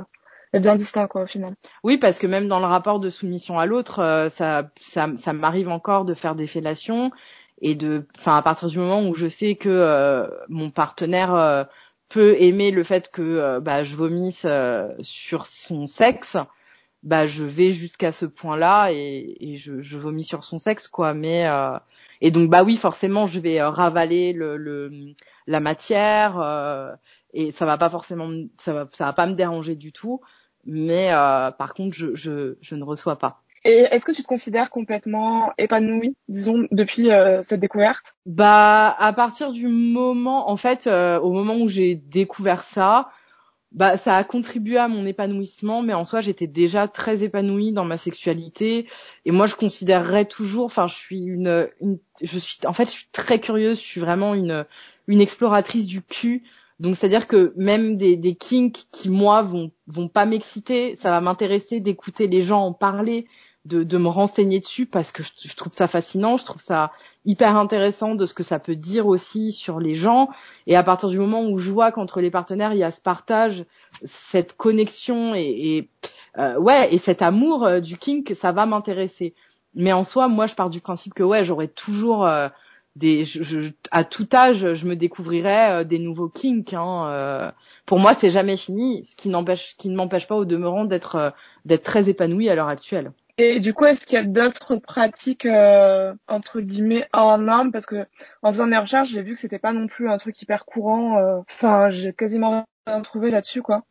et 0.54 0.60
bien 0.60 0.76
distincts 0.76 1.08
quoi 1.08 1.24
au 1.24 1.28
final. 1.28 1.54
Oui, 1.84 1.98
parce 1.98 2.20
que 2.20 2.28
même 2.28 2.48
dans 2.48 2.60
le 2.60 2.66
rapport 2.66 3.00
de 3.00 3.10
soumission 3.10 3.60
à 3.60 3.66
l'autre, 3.66 4.00
euh, 4.00 4.30
ça, 4.30 4.70
ça, 4.80 5.08
ça 5.18 5.34
m'arrive 5.34 5.70
encore 5.70 6.06
de 6.06 6.14
faire 6.14 6.36
des 6.36 6.48
fellations 6.48 7.12
et 7.62 7.76
de, 7.76 8.06
enfin 8.18 8.38
à 8.38 8.42
partir 8.42 8.68
du 8.68 8.78
moment 8.78 9.08
où 9.08 9.14
je 9.14 9.28
sais 9.28 9.56
que 9.56 9.70
euh, 9.70 10.28
mon 10.48 10.70
partenaire 10.70 11.34
euh, 11.34 11.64
peut 12.10 12.36
aimer 12.40 12.72
le 12.72 12.84
fait 12.84 13.12
que 13.12 13.60
bah, 13.60 13.84
je 13.84 13.96
vomisse 13.96 14.46
sur 15.02 15.46
son 15.46 15.88
sexe, 15.88 16.38
bah 17.04 17.28
je 17.28 17.44
vais 17.44 17.72
jusqu'à 17.72 18.12
ce 18.12 18.26
point-là 18.26 18.92
et, 18.92 19.38
et 19.40 19.58
je, 19.58 19.82
je, 19.82 19.98
vomis 19.98 20.24
sur 20.24 20.44
son 20.44 20.60
sexe 20.60 20.88
quoi. 20.88 21.14
Mais 21.14 21.46
et 22.22 22.32
donc 22.32 22.50
bah 22.50 22.64
oui 22.64 22.78
forcément 22.78 23.28
je 23.28 23.40
vais 23.40 23.62
ravaler 23.62 24.34
le, 24.34 24.58
le 24.58 24.92
la 25.48 25.60
matière 25.60 26.98
et 27.34 27.52
ça 27.52 27.66
va 27.66 27.78
pas 27.78 27.90
forcément 27.90 28.32
ça 28.58 28.74
va 28.74 28.88
ça 28.92 29.06
va 29.06 29.14
pas 29.14 29.28
me 29.28 29.36
déranger 29.36 29.76
du 29.76 29.92
tout 29.92 30.22
mais 30.68 31.12
euh, 31.12 31.50
par 31.52 31.74
contre 31.74 31.96
je, 31.96 32.14
je, 32.14 32.58
je 32.62 32.76
ne 32.76 32.84
reçois 32.84 33.18
pas 33.18 33.42
et 33.68 33.86
est-ce 33.92 34.06
que 34.06 34.14
tu 34.14 34.24
te 34.24 34.28
considères 34.28 34.70
complètement 34.70 35.52
épanouie, 35.58 36.16
disons, 36.30 36.68
depuis 36.72 37.12
euh, 37.12 37.44
cette 37.44 37.60
découverte? 37.60 38.16
Bah, 38.26 38.96
à 38.98 39.12
partir 39.12 39.52
du 39.52 39.68
moment, 39.68 40.50
en 40.50 40.56
fait, 40.56 40.88
euh, 40.88 41.20
au 41.20 41.34
moment 41.34 41.58
où 41.58 41.68
j'ai 41.68 41.96
découvert 41.96 42.62
ça, 42.62 43.10
bah, 43.74 43.98
ça 43.98 44.16
a 44.16 44.24
contribué 44.24 44.78
à 44.78 44.88
mon 44.88 45.06
épanouissement, 45.06 45.82
mais 45.82 45.94
en 45.94 46.06
soi, 46.06 46.22
j'étais 46.22 46.48
déjà 46.48 46.88
très 46.88 47.24
épanouie 47.24 47.74
dans 47.74 47.84
ma 47.84 47.98
sexualité. 47.98 48.88
Et 49.26 49.32
moi, 49.32 49.48
je 49.48 49.56
considérerais 49.56 50.24
toujours, 50.24 50.64
enfin, 50.66 50.88
je 50.88 50.96
suis 50.96 51.20
une, 51.20 51.68
une, 51.82 52.00
je 52.22 52.40
suis, 52.40 52.60
en 52.66 52.72
fait, 52.72 52.86
je 52.86 52.92
suis 52.92 53.10
très 53.12 53.40
curieuse. 53.40 53.80
Je 53.82 53.86
suis 53.86 54.00
vraiment 54.00 54.34
une, 54.34 54.66
une 55.08 55.20
exploratrice 55.20 55.88
du 55.88 56.02
cul. 56.02 56.44
Donc 56.80 56.96
c'est-à-dire 56.96 57.28
que 57.28 57.54
même 57.56 57.98
des, 57.98 58.16
des 58.18 58.36
kinks 58.36 58.86
qui 58.92 59.10
moi 59.10 59.42
vont 59.42 59.72
vont 59.88 60.08
pas 60.08 60.26
m'exciter, 60.26 60.96
ça 60.96 61.10
va 61.10 61.22
m'intéresser 61.22 61.80
d'écouter 61.80 62.28
les 62.28 62.42
gens 62.42 62.62
en 62.62 62.74
parler, 62.74 63.28
de, 63.68 63.84
de 63.84 63.98
me 63.98 64.08
renseigner 64.08 64.60
dessus 64.60 64.86
parce 64.86 65.12
que 65.12 65.24
je, 65.24 65.56
trouve 65.56 65.74
ça 65.74 65.88
fascinant, 65.88 66.38
je 66.38 66.46
trouve 66.46 66.62
ça 66.62 66.92
hyper 67.26 67.56
intéressant 67.58 68.16
de 68.16 68.26
ce 68.26 68.34
que 68.34 68.44
ça 68.44 68.60
peut 68.60 68.76
dire 68.76 69.08
aussi 69.08 69.52
sur 69.52 69.80
les 69.80 69.96
gens. 69.96 70.30
Et 70.66 70.76
à 70.76 70.84
partir 70.84 71.10
du 71.10 71.20
moment 71.20 71.46
où 71.46 71.58
je 71.58 71.70
vois 71.70 71.92
qu'entre 71.92 72.22
les 72.22 72.32
partenaires 72.32 72.74
il 72.74 72.80
y 72.80 72.84
a 72.84 72.92
ce 72.92 73.02
partage, 73.02 73.66
cette 74.06 74.56
connexion 74.56 75.36
et, 75.36 75.90
euh, 76.38 76.58
ouais 76.58 76.94
et 76.94 76.98
cet 76.98 77.22
amour 77.22 77.66
euh, 77.66 77.80
du 77.80 77.98
kink, 77.98 78.34
ça 78.36 78.52
va 78.52 78.66
m'intéresser. 78.66 79.34
Mais 79.74 79.94
en 79.94 80.04
soi, 80.04 80.28
moi 80.28 80.48
je 80.48 80.56
pars 80.56 80.70
du 80.70 80.82
principe 80.82 81.14
que 81.14 81.24
ouais 81.24 81.44
j'aurais 81.44 81.68
toujours 81.68 82.26
euh, 82.26 82.48
des, 82.98 83.26
je, 83.26 83.72
à 83.92 84.04
tout 84.04 84.28
âge, 84.34 84.74
je 84.74 84.88
me 84.88 84.96
découvrirais 84.96 85.82
euh, 85.82 85.84
des 85.84 86.00
nouveaux 86.00 86.30
kinks. 86.30 86.74
Hein, 86.74 87.08
euh. 87.08 87.52
Pour 87.86 88.00
moi, 88.00 88.14
c'est 88.14 88.32
jamais 88.32 88.58
fini, 88.58 89.06
ce 89.06 89.16
qui 89.16 89.30
n'empêche, 89.30 89.76
qui 89.78 89.90
ne 89.90 89.96
m'empêche 89.96 90.28
pas 90.28 90.36
au 90.36 90.46
demeurant 90.46 90.86
d'être, 90.86 91.34
d'être 91.66 91.84
très 91.84 92.10
épanouie 92.10 92.50
à 92.50 92.56
l'heure 92.56 92.68
actuelle. 92.68 93.12
Et 93.40 93.60
du 93.60 93.74
coup, 93.74 93.86
est-ce 93.86 94.06
qu'il 94.06 94.16
y 94.16 94.22
a 94.22 94.24
d'autres 94.26 94.78
pratiques 94.78 95.46
euh, 95.46 96.14
entre 96.28 96.60
guillemets 96.60 97.08
hors 97.14 97.38
normes? 97.38 97.72
Parce 97.72 97.86
que 97.86 98.08
en 98.42 98.52
faisant 98.52 98.66
mes 98.68 98.78
recherches, 98.78 99.10
j'ai 99.10 99.22
vu 99.22 99.34
que 99.34 99.40
c'était 99.40 99.60
pas 99.60 99.74
non 99.74 99.88
plus 99.88 100.10
un 100.10 100.18
truc 100.18 100.42
hyper 100.42 100.66
courant. 100.66 101.20
euh, 101.20 101.40
Enfin, 101.52 101.90
j'ai 101.92 102.14
quasiment 102.14 102.66
rien 102.88 103.02
trouvé 103.02 103.30
là-dessus, 103.30 103.62
quoi. 103.62 103.84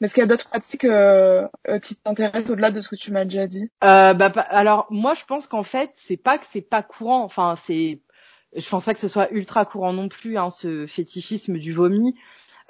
Mais 0.00 0.06
est-ce 0.06 0.14
qu'il 0.14 0.22
y 0.22 0.24
a 0.24 0.28
d'autres 0.28 0.48
pratiques 0.48 0.84
euh, 0.84 1.46
euh, 1.68 1.78
qui 1.78 1.96
t'intéressent 1.96 2.50
au-delà 2.50 2.70
de 2.70 2.80
ce 2.80 2.88
que 2.88 2.96
tu 2.96 3.12
m'as 3.12 3.24
déjà 3.24 3.46
dit? 3.46 3.70
Euh, 3.84 4.14
bah, 4.14 4.30
alors 4.50 4.86
moi 4.90 5.14
je 5.14 5.24
pense 5.24 5.46
qu'en 5.46 5.62
fait 5.62 5.90
c'est 5.94 6.16
pas 6.16 6.38
que 6.38 6.44
c'est 6.50 6.60
pas 6.60 6.82
courant, 6.82 7.22
enfin 7.22 7.54
c'est, 7.56 8.00
je 8.56 8.68
pense 8.68 8.84
pas 8.84 8.94
que 8.94 9.00
ce 9.00 9.06
soit 9.06 9.30
ultra 9.30 9.64
courant 9.64 9.92
non 9.92 10.08
plus 10.08 10.38
hein, 10.38 10.50
ce 10.50 10.88
fétichisme 10.88 11.56
du 11.58 11.72
vomi. 11.72 12.16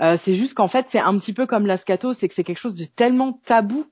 Euh, 0.03 0.19
c'est 0.19 0.35
juste 0.35 0.53
qu'en 0.53 0.69
fait 0.69 0.87
c'est 0.91 0.99
un 0.99 1.17
petit 1.17 1.33
peu 1.33 1.47
comme 1.47 1.67
la 1.67 1.79
scato, 1.79 2.12
c'est 2.12 2.29
que 2.29 2.35
c'est 2.35 2.45
quelque 2.45 2.59
chose 2.61 2.75
de 2.75 2.85
tellement 2.85 3.33
tabou. 3.33 3.87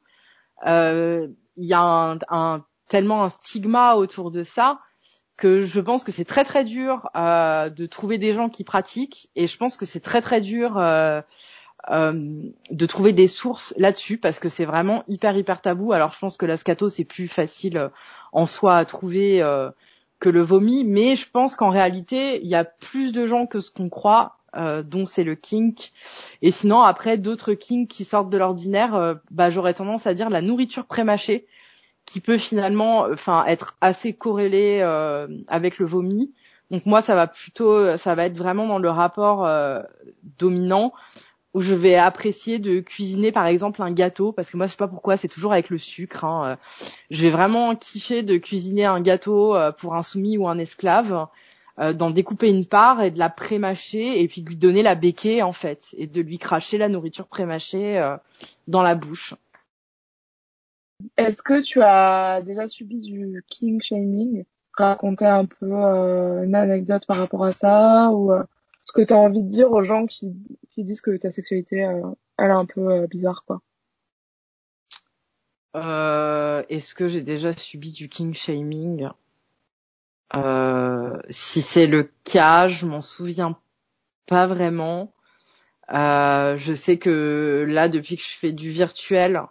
Euh, 0.66 1.28
Il 1.60 1.66
y 1.66 1.74
a 1.74 2.16
un, 2.30 2.64
tellement 2.88 3.24
un 3.24 3.28
stigma 3.28 3.94
autour 3.96 4.30
de 4.30 4.42
ça 4.42 4.80
que 5.36 5.62
je 5.62 5.80
pense 5.80 6.04
que 6.04 6.12
c'est 6.12 6.24
très 6.24 6.44
très 6.44 6.64
dur 6.64 7.08
euh, 7.16 7.68
de 7.70 7.86
trouver 7.86 8.18
des 8.18 8.34
gens 8.34 8.48
qui 8.48 8.64
pratiquent 8.64 9.30
et 9.36 9.46
je 9.46 9.56
pense 9.56 9.76
que 9.76 9.86
c'est 9.86 10.00
très 10.00 10.22
très 10.22 10.40
dur 10.40 10.78
euh, 10.78 11.20
euh, 11.90 12.42
de 12.70 12.86
trouver 12.86 13.12
des 13.12 13.28
sources 13.28 13.74
là-dessus 13.76 14.18
parce 14.18 14.38
que 14.38 14.48
c'est 14.48 14.64
vraiment 14.64 15.04
hyper 15.06 15.36
hyper 15.36 15.60
tabou. 15.60 15.92
Alors 15.92 16.12
je 16.12 16.18
pense 16.18 16.36
que 16.38 16.46
la 16.46 16.56
scato 16.56 16.88
c'est 16.88 17.04
plus 17.04 17.28
facile 17.28 17.90
en 18.32 18.46
soi 18.46 18.76
à 18.76 18.84
trouver 18.86 19.42
que 20.18 20.28
le 20.28 20.40
vomi, 20.40 20.84
mais 20.84 21.14
je 21.14 21.30
pense 21.30 21.56
qu'en 21.56 21.70
réalité 21.70 22.42
il 22.42 22.48
y 22.48 22.54
a 22.54 22.64
plus 22.64 23.12
de 23.12 23.26
gens 23.26 23.46
que 23.46 23.60
ce 23.60 23.70
qu'on 23.70 23.90
croit, 23.90 24.39
euh, 24.56 24.82
dont 24.82 25.06
c'est 25.06 25.24
le 25.24 25.34
kink. 25.34 25.92
Et 26.42 26.50
sinon 26.50 26.80
après 26.80 27.18
d'autres 27.18 27.54
kinks 27.54 27.88
qui 27.88 28.04
sortent 28.04 28.30
de 28.30 28.38
l'ordinaire, 28.38 28.94
euh, 28.94 29.14
bah 29.30 29.50
j'aurais 29.50 29.74
tendance 29.74 30.06
à 30.06 30.14
dire 30.14 30.30
la 30.30 30.42
nourriture 30.42 30.86
prémâchée 30.86 31.46
qui 32.06 32.20
peut 32.20 32.38
finalement 32.38 33.06
enfin 33.12 33.44
être 33.46 33.76
assez 33.80 34.12
corrélée 34.12 34.80
euh, 34.82 35.28
avec 35.48 35.78
le 35.78 35.86
vomi. 35.86 36.32
Donc 36.70 36.86
moi 36.86 37.02
ça 37.02 37.14
va 37.14 37.26
plutôt 37.26 37.96
ça 37.96 38.14
va 38.14 38.26
être 38.26 38.36
vraiment 38.36 38.66
dans 38.66 38.78
le 38.78 38.90
rapport 38.90 39.46
euh, 39.46 39.80
dominant 40.38 40.92
où 41.52 41.60
je 41.60 41.74
vais 41.74 41.96
apprécier 41.96 42.60
de 42.60 42.78
cuisiner 42.78 43.32
par 43.32 43.46
exemple 43.46 43.82
un 43.82 43.90
gâteau 43.90 44.32
parce 44.32 44.50
que 44.50 44.56
moi 44.56 44.66
je 44.66 44.72
sais 44.72 44.76
pas 44.76 44.88
pourquoi 44.88 45.16
c'est 45.16 45.28
toujours 45.28 45.52
avec 45.52 45.68
le 45.68 45.78
sucre 45.78 46.24
hein. 46.24 46.50
Euh, 46.50 46.56
je 47.10 47.22
vais 47.22 47.30
vraiment 47.30 47.74
kiffer 47.74 48.22
de 48.22 48.38
cuisiner 48.38 48.84
un 48.84 49.00
gâteau 49.00 49.56
pour 49.78 49.94
un 49.94 50.02
soumis 50.02 50.38
ou 50.38 50.48
un 50.48 50.58
esclave 50.58 51.26
euh, 51.78 51.92
d'en 51.92 52.10
découper 52.10 52.48
une 52.48 52.66
part 52.66 53.02
et 53.02 53.10
de 53.10 53.18
la 53.18 53.30
prémâcher 53.30 54.20
et 54.20 54.28
puis 54.28 54.42
de 54.42 54.48
lui 54.48 54.56
donner 54.56 54.82
la 54.82 54.94
béquée 54.94 55.42
en 55.42 55.52
fait 55.52 55.84
et 55.96 56.06
de 56.06 56.20
lui 56.20 56.38
cracher 56.38 56.78
la 56.78 56.88
nourriture 56.88 57.26
prémâchée 57.26 57.98
euh, 57.98 58.16
dans 58.68 58.82
la 58.82 58.94
bouche. 58.94 59.34
Est-ce 61.16 61.42
que 61.42 61.62
tu 61.62 61.80
as 61.82 62.42
déjà 62.42 62.68
subi 62.68 63.00
du 63.00 63.44
king 63.48 63.80
shaming? 63.80 64.44
Raconter 64.72 65.26
un 65.26 65.46
peu 65.46 65.66
euh, 65.72 66.44
une 66.44 66.54
anecdote 66.54 67.06
par 67.06 67.16
rapport 67.16 67.44
à 67.44 67.52
ça 67.52 68.10
ou 68.10 68.32
euh, 68.32 68.42
ce 68.82 68.92
que 68.92 69.02
tu 69.02 69.12
as 69.12 69.18
envie 69.18 69.42
de 69.42 69.48
dire 69.48 69.70
aux 69.72 69.82
gens 69.82 70.06
qui, 70.06 70.34
qui 70.70 70.84
disent 70.84 71.00
que 71.00 71.16
ta 71.16 71.30
sexualité 71.30 71.84
euh, 71.84 72.02
elle 72.38 72.50
est 72.50 72.54
un 72.54 72.66
peu 72.66 73.06
bizarre 73.06 73.44
quoi? 73.46 73.60
Euh, 75.76 76.64
est-ce 76.68 76.94
que 76.94 77.08
j'ai 77.08 77.20
déjà 77.20 77.52
subi 77.52 77.92
du 77.92 78.08
king 78.08 78.34
shaming? 78.34 79.08
Si 81.30 81.62
c'est 81.62 81.86
le 81.86 82.10
cas, 82.24 82.68
je 82.68 82.86
m'en 82.86 83.00
souviens 83.00 83.58
pas 84.26 84.46
vraiment. 84.46 85.12
Euh, 85.92 86.56
je 86.56 86.72
sais 86.72 86.98
que 86.98 87.64
là, 87.68 87.88
depuis 87.88 88.16
que 88.16 88.22
je 88.22 88.36
fais 88.36 88.52
du 88.52 88.70
virtuel, 88.70 89.42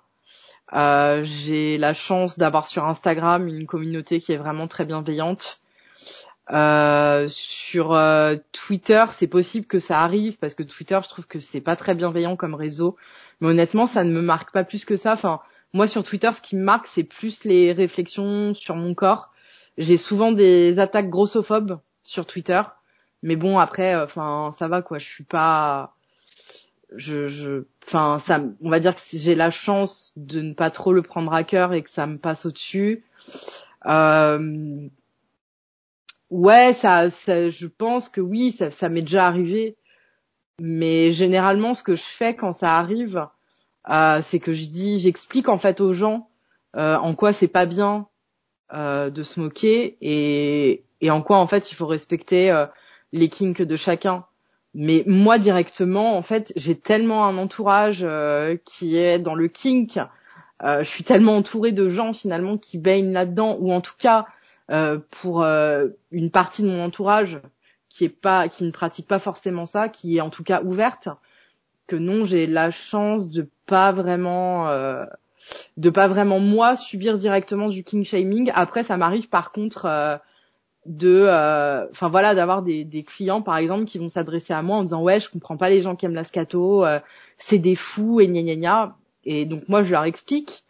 euh, 0.73 1.21
j'ai 1.23 1.77
la 1.77 1.93
chance 1.93 2.37
d'avoir 2.37 2.67
sur 2.67 2.85
Instagram 2.85 3.47
une 3.47 3.67
communauté 3.67 4.19
qui 4.19 4.31
est 4.33 4.37
vraiment 4.37 4.67
très 4.67 4.85
bienveillante. 4.85 5.59
Euh, 6.51 7.27
sur 7.27 7.93
euh, 7.93 8.37
Twitter, 8.51 9.03
c'est 9.09 9.27
possible 9.27 9.67
que 9.67 9.79
ça 9.79 10.01
arrive 10.01 10.37
parce 10.37 10.55
que 10.55 10.63
Twitter, 10.63 10.99
je 11.03 11.09
trouve 11.09 11.27
que 11.27 11.39
c'est 11.39 11.61
pas 11.61 11.75
très 11.75 11.93
bienveillant 11.93 12.35
comme 12.35 12.55
réseau. 12.55 12.95
Mais 13.41 13.47
honnêtement, 13.49 13.87
ça 13.87 14.03
ne 14.03 14.11
me 14.11 14.21
marque 14.21 14.51
pas 14.51 14.63
plus 14.63 14.85
que 14.85 14.95
ça. 14.95 15.13
Enfin, 15.13 15.41
moi 15.73 15.87
sur 15.87 16.03
Twitter, 16.03 16.31
ce 16.33 16.41
qui 16.41 16.55
me 16.55 16.63
marque, 16.63 16.87
c'est 16.87 17.03
plus 17.03 17.43
les 17.43 17.73
réflexions 17.73 18.53
sur 18.53 18.75
mon 18.75 18.93
corps. 18.93 19.31
J'ai 19.77 19.97
souvent 19.97 20.31
des 20.31 20.79
attaques 20.79 21.09
grossophobes 21.09 21.79
sur 22.03 22.25
Twitter, 22.25 22.61
mais 23.23 23.35
bon 23.35 23.59
après, 23.59 23.95
euh, 23.95 24.03
enfin 24.03 24.51
ça 24.53 24.67
va 24.67 24.81
quoi. 24.81 24.97
Je 24.97 25.05
suis 25.05 25.23
pas, 25.23 25.95
je, 26.95 27.27
je, 27.27 27.65
enfin 27.85 28.19
ça, 28.19 28.41
on 28.61 28.69
va 28.69 28.79
dire 28.79 28.95
que 28.95 29.01
j'ai 29.13 29.35
la 29.35 29.51
chance 29.51 30.13
de 30.15 30.41
ne 30.41 30.53
pas 30.53 30.69
trop 30.69 30.93
le 30.93 31.01
prendre 31.01 31.33
à 31.33 31.43
cœur 31.43 31.73
et 31.73 31.83
que 31.83 31.89
ça 31.89 32.07
me 32.07 32.17
passe 32.17 32.45
au-dessus. 32.45 33.03
Euh, 33.85 34.87
ouais, 36.29 36.73
ça, 36.73 37.09
ça, 37.09 37.49
je 37.49 37.67
pense 37.67 38.09
que 38.09 38.21
oui, 38.21 38.51
ça, 38.51 38.71
ça 38.71 38.89
m'est 38.89 39.01
déjà 39.01 39.27
arrivé. 39.27 39.75
Mais 40.59 41.11
généralement, 41.13 41.73
ce 41.73 41.83
que 41.83 41.95
je 41.95 42.03
fais 42.03 42.35
quand 42.35 42.51
ça 42.51 42.77
arrive, 42.77 43.25
euh, 43.89 44.21
c'est 44.21 44.39
que 44.39 44.53
je 44.53 44.65
dis, 44.65 44.99
j'explique 44.99 45.47
en 45.47 45.57
fait 45.57 45.79
aux 45.79 45.93
gens 45.93 46.29
euh, 46.75 46.97
en 46.97 47.15
quoi 47.15 47.33
c'est 47.33 47.47
pas 47.47 47.65
bien 47.65 48.07
euh, 48.73 49.09
de 49.09 49.23
se 49.23 49.39
moquer 49.39 49.97
et, 50.01 50.83
et 51.01 51.11
en 51.11 51.21
quoi 51.21 51.37
en 51.37 51.47
fait 51.47 51.71
il 51.71 51.75
faut 51.75 51.87
respecter 51.87 52.51
euh, 52.51 52.65
les 53.11 53.29
kinks 53.29 53.61
de 53.61 53.75
chacun. 53.75 54.25
Mais 54.75 55.03
moi 55.07 55.39
directement, 55.39 56.15
en 56.15 56.21
fait, 56.21 56.53
j'ai 56.55 56.75
tellement 56.75 57.25
un 57.25 57.39
entourage 57.39 58.01
euh, 58.03 58.55
qui 58.65 58.97
est 58.97 59.17
dans 59.17 59.33
le 59.33 59.47
kink. 59.47 59.97
Euh, 60.61 60.83
je 60.83 60.89
suis 60.89 61.03
tellement 61.03 61.37
entourée 61.37 61.71
de 61.71 61.89
gens 61.89 62.13
finalement 62.13 62.57
qui 62.57 62.77
baignent 62.77 63.11
là-dedans, 63.11 63.57
ou 63.59 63.71
en 63.71 63.81
tout 63.81 63.95
cas 63.97 64.27
euh, 64.69 64.99
pour 65.09 65.41
euh, 65.41 65.87
une 66.11 66.29
partie 66.29 66.61
de 66.61 66.67
mon 66.67 66.83
entourage 66.83 67.39
qui 67.89 68.05
est 68.05 68.09
pas, 68.09 68.47
qui 68.47 68.63
ne 68.63 68.71
pratique 68.71 69.07
pas 69.07 69.17
forcément 69.17 69.65
ça, 69.65 69.89
qui 69.89 70.17
est 70.17 70.21
en 70.21 70.29
tout 70.29 70.43
cas 70.43 70.61
ouverte, 70.61 71.09
que 71.87 71.95
non, 71.95 72.23
j'ai 72.23 72.45
la 72.45 72.69
chance 72.69 73.29
de 73.29 73.49
pas 73.65 73.91
vraiment, 73.91 74.69
de 75.77 75.89
pas 75.89 76.07
vraiment 76.07 76.39
moi 76.39 76.75
subir 76.75 77.17
directement 77.17 77.69
du 77.69 77.83
king 77.83 78.03
shaming. 78.03 78.51
Après, 78.53 78.83
ça 78.83 78.97
m'arrive 78.97 79.29
par 79.29 79.51
contre 79.51 79.85
euh, 79.85 80.17
de, 80.85 81.27
enfin 81.91 82.09
voilà, 82.09 82.35
d'avoir 82.35 82.63
des, 82.63 82.83
des, 82.83 83.03
clients 83.03 83.41
par 83.41 83.57
exemple 83.57 83.85
qui 83.85 83.97
vont 83.97 84.09
s'adresser 84.09 84.53
à 84.53 84.61
moi 84.61 84.77
en 84.77 84.83
disant 84.83 85.01
ouais, 85.01 85.19
je 85.19 85.29
comprends 85.29 85.57
pas 85.57 85.69
les 85.69 85.81
gens 85.81 85.95
qui 85.95 86.05
aiment 86.05 86.15
la 86.15 86.23
scato, 86.23 86.85
euh, 86.85 86.99
c'est 87.37 87.59
des 87.59 87.75
fous 87.75 88.21
et 88.21 88.27
gna 88.27 88.41
gna 88.41 88.55
gna. 88.55 88.97
Et 89.25 89.45
donc 89.45 89.67
moi, 89.67 89.83
je 89.83 89.91
leur 89.91 90.05
explique 90.05 90.63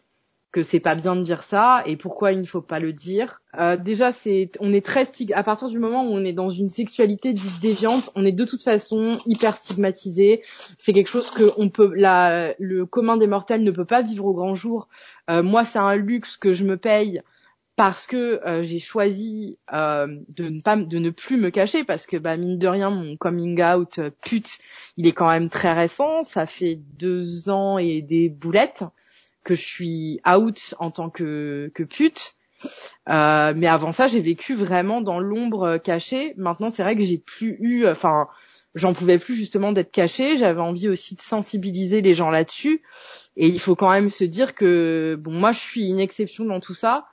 que 0.52 0.62
c'est 0.62 0.80
pas 0.80 0.94
bien 0.94 1.14
de 1.14 1.22
dire 1.22 1.42
ça 1.42 1.82
et 1.86 1.96
pourquoi 1.96 2.32
il 2.32 2.40
ne 2.40 2.46
faut 2.46 2.60
pas 2.60 2.80
le 2.80 2.92
dire. 2.92 3.40
Euh, 3.58 3.76
déjà, 3.76 4.12
c'est, 4.12 4.50
on 4.60 4.72
est 4.72 4.84
très 4.84 5.04
stig... 5.04 5.32
à 5.32 5.42
partir 5.42 5.68
du 5.68 5.78
moment 5.78 6.04
où 6.04 6.10
on 6.10 6.24
est 6.24 6.32
dans 6.32 6.50
une 6.50 6.68
sexualité 6.68 7.32
dite 7.32 7.60
déviante, 7.60 8.10
on 8.16 8.24
est 8.24 8.32
de 8.32 8.44
toute 8.44 8.62
façon 8.62 9.18
hyper 9.26 9.56
stigmatisé. 9.56 10.42
C'est 10.78 10.92
quelque 10.92 11.10
chose 11.10 11.30
que 11.30 11.44
on 11.56 11.68
peut, 11.68 11.92
la, 11.94 12.54
le 12.58 12.84
commun 12.84 13.16
des 13.16 13.28
mortels 13.28 13.62
ne 13.62 13.70
peut 13.70 13.84
pas 13.84 14.02
vivre 14.02 14.24
au 14.24 14.34
grand 14.34 14.54
jour. 14.54 14.88
Euh, 15.30 15.42
moi, 15.42 15.64
c'est 15.64 15.78
un 15.78 15.94
luxe 15.94 16.36
que 16.36 16.52
je 16.52 16.64
me 16.64 16.76
paye 16.76 17.22
parce 17.80 18.06
que 18.06 18.46
euh, 18.46 18.62
j'ai 18.62 18.78
choisi 18.78 19.56
euh, 19.72 20.06
de 20.36 20.50
ne 20.50 20.60
pas, 20.60 20.76
de 20.76 20.98
ne 20.98 21.08
plus 21.08 21.38
me 21.38 21.48
cacher 21.48 21.82
parce 21.82 22.06
que 22.06 22.18
bah 22.18 22.36
mine 22.36 22.58
de 22.58 22.68
rien, 22.68 22.90
mon 22.90 23.16
coming 23.16 23.62
out 23.62 23.98
euh, 23.98 24.10
pute, 24.22 24.58
il 24.98 25.06
est 25.06 25.12
quand 25.12 25.30
même 25.30 25.48
très 25.48 25.72
récent. 25.72 26.22
Ça 26.24 26.44
fait 26.44 26.74
deux 26.98 27.48
ans 27.48 27.78
et 27.78 28.02
des 28.02 28.28
boulettes 28.28 28.84
que 29.44 29.54
je 29.54 29.62
suis 29.62 30.20
out 30.28 30.74
en 30.78 30.90
tant 30.90 31.10
que, 31.10 31.70
que 31.74 31.82
pute. 31.82 32.34
Euh, 33.08 33.52
mais 33.56 33.66
avant 33.66 33.92
ça, 33.92 34.06
j'ai 34.06 34.20
vécu 34.20 34.54
vraiment 34.54 35.00
dans 35.00 35.18
l'ombre 35.18 35.78
cachée. 35.78 36.34
Maintenant, 36.36 36.70
c'est 36.70 36.82
vrai 36.82 36.96
que 36.96 37.04
j'ai 37.04 37.18
plus 37.18 37.56
eu, 37.60 37.86
enfin, 37.86 38.28
j'en 38.74 38.92
pouvais 38.92 39.18
plus 39.18 39.34
justement 39.34 39.72
d'être 39.72 39.90
cachée. 39.90 40.36
J'avais 40.36 40.60
envie 40.60 40.88
aussi 40.88 41.14
de 41.14 41.20
sensibiliser 41.20 42.02
les 42.02 42.14
gens 42.14 42.30
là-dessus. 42.30 42.82
Et 43.36 43.48
il 43.48 43.60
faut 43.60 43.76
quand 43.76 43.90
même 43.90 44.10
se 44.10 44.24
dire 44.24 44.54
que, 44.54 45.16
bon, 45.18 45.32
moi, 45.32 45.52
je 45.52 45.58
suis 45.58 45.88
une 45.88 46.00
exception 46.00 46.44
dans 46.44 46.60
tout 46.60 46.74
ça. 46.74 47.06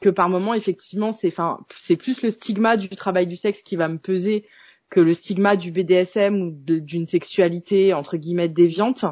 Que 0.00 0.08
par 0.08 0.30
moment, 0.30 0.54
effectivement, 0.54 1.12
c'est, 1.12 1.28
enfin, 1.28 1.60
c'est 1.68 1.96
plus 1.96 2.22
le 2.22 2.30
stigma 2.30 2.76
du 2.76 2.88
travail 2.88 3.26
du 3.26 3.36
sexe 3.36 3.62
qui 3.62 3.76
va 3.76 3.88
me 3.88 3.98
peser 3.98 4.46
que 4.90 5.00
le 5.00 5.14
stigma 5.14 5.56
du 5.56 5.70
BDSM 5.70 6.42
ou 6.42 6.50
d'une 6.52 7.06
sexualité 7.06 7.94
entre 7.94 8.16
guillemets 8.16 8.48
déviante. 8.48 9.04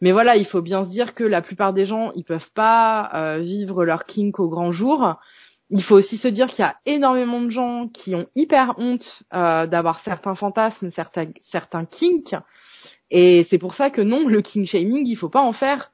Mais 0.00 0.12
voilà, 0.12 0.36
il 0.36 0.44
faut 0.44 0.62
bien 0.62 0.84
se 0.84 0.90
dire 0.90 1.14
que 1.14 1.24
la 1.24 1.42
plupart 1.42 1.72
des 1.72 1.84
gens, 1.84 2.12
ils 2.14 2.24
peuvent 2.24 2.50
pas 2.52 3.10
euh, 3.14 3.38
vivre 3.38 3.84
leur 3.84 4.04
kink 4.06 4.38
au 4.40 4.48
grand 4.48 4.72
jour. 4.72 5.16
Il 5.70 5.82
faut 5.82 5.96
aussi 5.96 6.18
se 6.18 6.28
dire 6.28 6.48
qu'il 6.48 6.64
y 6.64 6.68
a 6.68 6.76
énormément 6.86 7.40
de 7.40 7.50
gens 7.50 7.88
qui 7.88 8.14
ont 8.14 8.26
hyper 8.34 8.74
honte 8.78 9.22
euh, 9.32 9.66
d'avoir 9.66 9.98
certains 9.98 10.34
fantasmes, 10.34 10.90
certains, 10.90 11.28
certains 11.40 11.84
kinks. 11.84 12.34
Et 13.10 13.42
c'est 13.44 13.58
pour 13.58 13.74
ça 13.74 13.90
que 13.90 14.02
non, 14.02 14.28
le 14.28 14.42
king 14.42 14.66
shaming, 14.66 15.06
il 15.06 15.16
faut 15.16 15.30
pas 15.30 15.42
en 15.42 15.52
faire. 15.52 15.90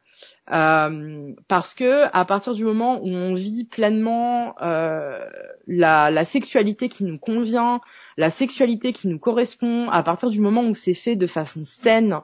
Euh, 0.53 1.33
parce 1.49 1.75
que 1.75 2.07
à 2.13 2.25
partir 2.25 2.55
du 2.55 2.65
moment 2.65 3.01
où 3.03 3.09
on 3.09 3.35
vit 3.35 3.65
pleinement 3.65 4.55
euh, 4.61 5.25
la, 5.69 6.11
la 6.11 6.25
sexualité 6.25 6.89
qui 6.89 7.05
nous 7.05 7.19
convient, 7.19 7.81
la 8.17 8.31
sexualité 8.31 8.93
qui 8.93 9.07
nous 9.07 9.19
correspond, 9.19 9.89
à 9.89 10.03
partir 10.03 10.31
du 10.31 10.41
moment 10.41 10.65
où 10.65 10.75
c'est 10.75 10.95
fait 10.95 11.15
de 11.15 11.27
façon 11.27 11.65
saine 11.65 12.21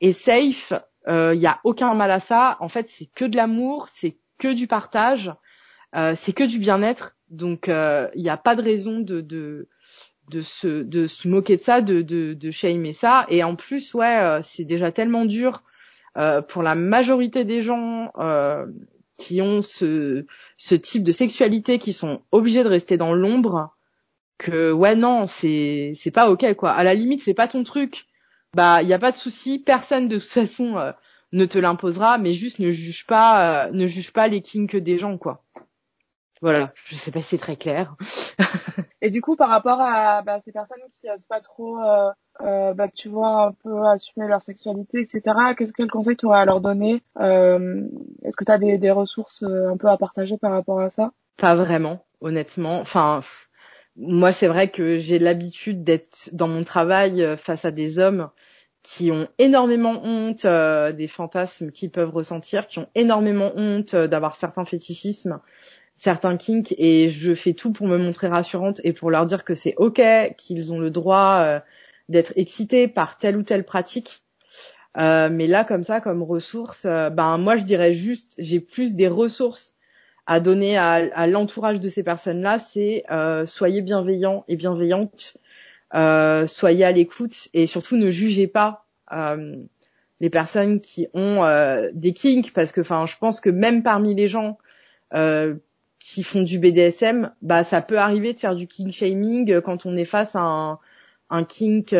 et 0.00 0.12
safe, 0.12 0.74
il 1.06 1.12
euh, 1.12 1.34
y 1.34 1.46
a 1.46 1.60
aucun 1.64 1.94
mal 1.94 2.10
à 2.10 2.20
ça. 2.20 2.56
En 2.60 2.68
fait, 2.68 2.88
c'est 2.88 3.06
que 3.06 3.24
de 3.24 3.36
l'amour, 3.36 3.88
c'est 3.90 4.16
que 4.38 4.52
du 4.52 4.66
partage. 4.66 5.32
c'est 5.94 6.32
que 6.32 6.44
du 6.44 6.58
bien-être. 6.58 7.16
Donc 7.28 7.68
il 7.68 8.22
n'y 8.22 8.28
a 8.28 8.36
pas 8.36 8.56
de 8.56 8.62
raison 8.62 9.00
de, 9.00 9.20
de 9.20 9.68
de 10.28 10.40
se 10.42 10.82
de 10.82 11.06
se 11.06 11.28
moquer 11.28 11.56
de 11.56 11.62
ça, 11.62 11.80
de 11.80 12.02
de, 12.02 12.34
de 12.34 12.50
shamer 12.50 12.92
ça. 12.92 13.26
Et 13.28 13.42
en 13.44 13.56
plus, 13.56 13.94
ouais, 13.94 14.40
c'est 14.42 14.64
déjà 14.64 14.92
tellement 14.92 15.24
dur 15.24 15.62
pour 16.48 16.62
la 16.62 16.74
majorité 16.74 17.44
des 17.44 17.62
gens 17.62 18.12
qui 19.16 19.42
ont 19.42 19.62
ce 19.62 20.24
ce 20.56 20.74
type 20.74 21.04
de 21.04 21.12
sexualité, 21.12 21.78
qui 21.78 21.92
sont 21.92 22.22
obligés 22.32 22.62
de 22.64 22.68
rester 22.68 22.96
dans 22.96 23.14
l'ombre 23.14 23.74
que 24.40 24.72
ouais 24.72 24.96
non 24.96 25.26
c'est 25.26 25.92
c'est 25.94 26.10
pas 26.10 26.30
ok 26.30 26.54
quoi 26.54 26.70
à 26.72 26.82
la 26.82 26.94
limite 26.94 27.20
c'est 27.22 27.34
pas 27.34 27.46
ton 27.46 27.62
truc 27.62 28.06
bah 28.54 28.82
il 28.82 28.88
y 28.88 28.94
a 28.94 28.98
pas 28.98 29.12
de 29.12 29.16
souci. 29.16 29.58
Personne 29.58 30.08
de 30.08 30.18
toute 30.18 30.28
façon 30.28 30.76
euh, 30.76 30.92
ne 31.32 31.44
te 31.44 31.58
l'imposera 31.58 32.18
mais 32.18 32.32
juste 32.32 32.58
ne 32.58 32.70
juge 32.70 33.06
pas 33.06 33.66
euh, 33.66 33.70
ne 33.72 33.86
juge 33.86 34.12
pas 34.12 34.28
les 34.28 34.42
kinks 34.42 34.76
des 34.76 34.98
gens 34.98 35.18
quoi. 35.18 35.42
Voilà. 36.42 36.72
Je 36.74 36.94
sais 36.94 37.10
pas 37.10 37.20
si 37.20 37.28
c'est 37.28 37.38
très 37.38 37.56
clair. 37.56 37.94
Et 39.02 39.10
du 39.10 39.20
coup 39.20 39.36
par 39.36 39.48
rapport 39.48 39.80
à 39.80 40.22
bah, 40.22 40.40
ces 40.44 40.52
personnes 40.52 40.78
qui 40.92 41.10
osent 41.10 41.26
pas 41.26 41.40
trop 41.40 41.80
euh, 41.80 42.10
euh, 42.42 42.74
bah 42.74 42.88
tu 42.88 43.08
vois 43.08 43.46
un 43.46 43.52
peu 43.52 43.86
assumer 43.86 44.26
leur 44.26 44.42
sexualité 44.42 45.00
etc 45.00 45.22
qu'est-ce 45.56 45.72
quel 45.72 45.90
conseil 45.90 46.16
tu 46.16 46.26
aurais 46.26 46.40
à 46.40 46.44
leur 46.44 46.60
donner 46.60 47.02
est-ce 47.18 48.36
que 48.36 48.44
tu 48.44 48.52
as 48.52 48.58
des, 48.58 48.78
des 48.78 48.90
ressources 48.90 49.42
un 49.42 49.76
peu 49.76 49.88
à 49.88 49.96
partager 49.96 50.38
par 50.38 50.52
rapport 50.52 50.80
à 50.80 50.90
ça? 50.90 51.12
Pas 51.36 51.54
vraiment 51.54 52.04
honnêtement. 52.20 52.80
Enfin 52.80 53.22
moi, 54.00 54.32
c'est 54.32 54.46
vrai 54.46 54.68
que 54.68 54.98
j'ai 54.98 55.18
l'habitude 55.18 55.84
d'être 55.84 56.30
dans 56.32 56.48
mon 56.48 56.64
travail 56.64 57.22
euh, 57.22 57.36
face 57.36 57.64
à 57.66 57.70
des 57.70 57.98
hommes 57.98 58.30
qui 58.82 59.12
ont 59.12 59.28
énormément 59.38 60.00
honte 60.02 60.46
euh, 60.46 60.92
des 60.92 61.06
fantasmes 61.06 61.70
qu'ils 61.70 61.90
peuvent 61.90 62.10
ressentir, 62.10 62.66
qui 62.66 62.78
ont 62.78 62.88
énormément 62.94 63.52
honte 63.56 63.92
euh, 63.92 64.08
d'avoir 64.08 64.36
certains 64.36 64.64
fétichismes, 64.64 65.40
certains 65.96 66.38
kinks, 66.38 66.74
et 66.78 67.10
je 67.10 67.34
fais 67.34 67.52
tout 67.52 67.72
pour 67.72 67.86
me 67.86 67.98
montrer 67.98 68.28
rassurante 68.28 68.80
et 68.84 68.94
pour 68.94 69.10
leur 69.10 69.26
dire 69.26 69.44
que 69.44 69.54
c'est 69.54 69.74
ok, 69.76 70.00
qu'ils 70.38 70.72
ont 70.72 70.78
le 70.78 70.90
droit 70.90 71.60
d'être 72.08 72.32
excités 72.36 72.88
par 72.88 73.18
telle 73.18 73.36
ou 73.36 73.42
telle 73.42 73.64
pratique. 73.64 74.22
mais 74.96 75.46
là, 75.46 75.64
comme 75.64 75.82
ça, 75.82 76.00
comme 76.00 76.22
ressource, 76.22 76.86
ben 76.86 77.36
moi, 77.36 77.56
je 77.56 77.64
dirais 77.64 77.92
juste, 77.92 78.34
j'ai 78.38 78.60
plus 78.60 78.94
des 78.94 79.08
ressources 79.08 79.69
à 80.30 80.38
donner 80.38 80.76
à, 80.76 81.26
l'entourage 81.26 81.80
de 81.80 81.88
ces 81.88 82.04
personnes-là, 82.04 82.60
c'est 82.60 83.02
euh, 83.10 83.46
soyez 83.46 83.82
bienveillants 83.82 84.44
et 84.46 84.54
bienveillantes, 84.54 85.36
euh, 85.92 86.46
soyez 86.46 86.84
à 86.84 86.92
l'écoute 86.92 87.48
et 87.52 87.66
surtout 87.66 87.96
ne 87.96 88.12
jugez 88.12 88.46
pas 88.46 88.86
euh, 89.10 89.56
les 90.20 90.30
personnes 90.30 90.80
qui 90.80 91.08
ont 91.14 91.42
euh, 91.42 91.90
des 91.94 92.12
kinks 92.12 92.52
parce 92.52 92.70
que, 92.70 92.80
enfin, 92.80 93.06
je 93.06 93.16
pense 93.18 93.40
que 93.40 93.50
même 93.50 93.82
parmi 93.82 94.14
les 94.14 94.28
gens 94.28 94.58
euh, 95.14 95.56
qui 95.98 96.22
font 96.22 96.42
du 96.42 96.60
BDSM, 96.60 97.32
bah 97.42 97.64
ça 97.64 97.82
peut 97.82 97.98
arriver 97.98 98.32
de 98.32 98.38
faire 98.38 98.54
du 98.54 98.68
kink 98.68 98.92
shaming 98.92 99.60
quand 99.62 99.84
on 99.84 99.96
est 99.96 100.04
face 100.04 100.36
à 100.36 100.42
un, 100.42 100.78
un 101.30 101.42
kink 101.42 101.92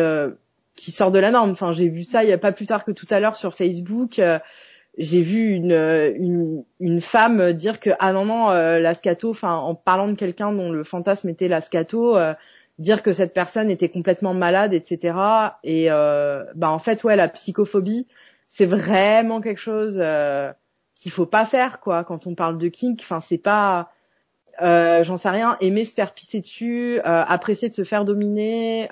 qui 0.77 0.91
sort 0.93 1.11
de 1.11 1.19
la 1.19 1.31
norme. 1.31 1.51
Enfin, 1.51 1.73
j'ai 1.73 1.89
vu 1.89 2.05
ça 2.05 2.23
il 2.23 2.29
y 2.29 2.33
a 2.33 2.37
pas 2.37 2.53
plus 2.53 2.67
tard 2.67 2.85
que 2.85 2.91
tout 2.91 3.07
à 3.09 3.19
l'heure 3.19 3.35
sur 3.35 3.53
Facebook 3.53 4.21
j'ai 5.01 5.21
vu 5.21 5.55
une, 5.55 5.71
une, 5.71 6.63
une 6.79 7.01
femme 7.01 7.53
dire 7.53 7.79
que 7.79 7.89
ah 7.99 8.13
non 8.13 8.25
non 8.25 8.51
euh, 8.51 8.79
la 8.79 8.93
scato 8.93 9.31
enfin 9.31 9.55
en 9.55 9.73
parlant 9.73 10.07
de 10.07 10.13
quelqu'un 10.13 10.51
dont 10.51 10.71
le 10.71 10.83
fantasme 10.83 11.27
était 11.29 11.47
la 11.47 11.61
scato 11.61 12.15
euh, 12.17 12.33
dire 12.77 13.01
que 13.01 13.11
cette 13.11 13.33
personne 13.33 13.69
était 13.69 13.89
complètement 13.89 14.33
malade 14.35 14.73
etc 14.73 15.17
et 15.63 15.91
euh, 15.91 16.43
bah 16.55 16.69
en 16.69 16.77
fait 16.79 17.03
ouais 17.03 17.15
la 17.15 17.27
psychophobie 17.29 18.07
c'est 18.47 18.65
vraiment 18.65 19.41
quelque 19.41 19.59
chose 19.59 19.97
euh, 19.99 20.51
qu'il 20.95 21.11
faut 21.11 21.25
pas 21.25 21.45
faire 21.45 21.79
quoi 21.79 22.03
quand 22.03 22.27
on 22.27 22.35
parle 22.35 22.57
de 22.57 22.67
kink. 22.67 22.99
Enfin 23.01 23.19
c'est 23.19 23.39
pas 23.39 23.91
euh, 24.61 25.03
j'en 25.03 25.17
sais 25.17 25.29
rien 25.29 25.57
aimer 25.61 25.83
se 25.83 25.95
faire 25.95 26.13
pisser 26.13 26.41
dessus 26.41 26.99
apprécier 27.03 27.69
de 27.69 27.73
se 27.73 27.83
faire 27.83 28.05
dominer 28.05 28.87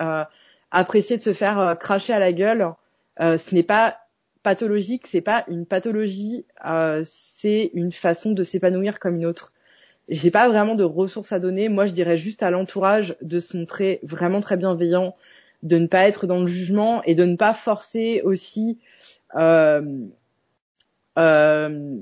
apprécier 0.71 1.17
de 1.17 1.21
se 1.21 1.33
faire 1.33 1.77
cracher 1.79 2.13
à 2.13 2.19
la 2.19 2.33
gueule 2.33 2.73
ce 3.19 3.53
n'est 3.53 3.63
pas 3.63 3.97
pathologique, 4.43 5.07
c'est 5.07 5.21
pas 5.21 5.43
une 5.47 5.65
pathologie, 5.65 6.45
euh, 6.65 7.03
c'est 7.05 7.71
une 7.73 7.91
façon 7.91 8.31
de 8.31 8.43
s'épanouir 8.43 8.99
comme 8.99 9.15
une 9.15 9.25
autre. 9.25 9.53
J'ai 10.07 10.31
pas 10.31 10.47
vraiment 10.47 10.75
de 10.75 10.83
ressources 10.83 11.31
à 11.31 11.39
donner. 11.39 11.69
Moi, 11.69 11.85
je 11.85 11.93
dirais 11.93 12.17
juste 12.17 12.41
à 12.41 12.49
l'entourage 12.49 13.15
de 13.21 13.39
se 13.39 13.55
montrer 13.55 13.99
vraiment 14.03 14.41
très 14.41 14.57
bienveillant, 14.57 15.15
de 15.61 15.77
ne 15.77 15.87
pas 15.87 16.07
être 16.07 16.25
dans 16.25 16.39
le 16.39 16.47
jugement 16.47 17.03
et 17.03 17.15
de 17.15 17.25
ne 17.25 17.35
pas 17.35 17.53
forcer 17.53 18.21
aussi 18.23 18.79
euh, 19.35 20.07
euh, 21.17 21.97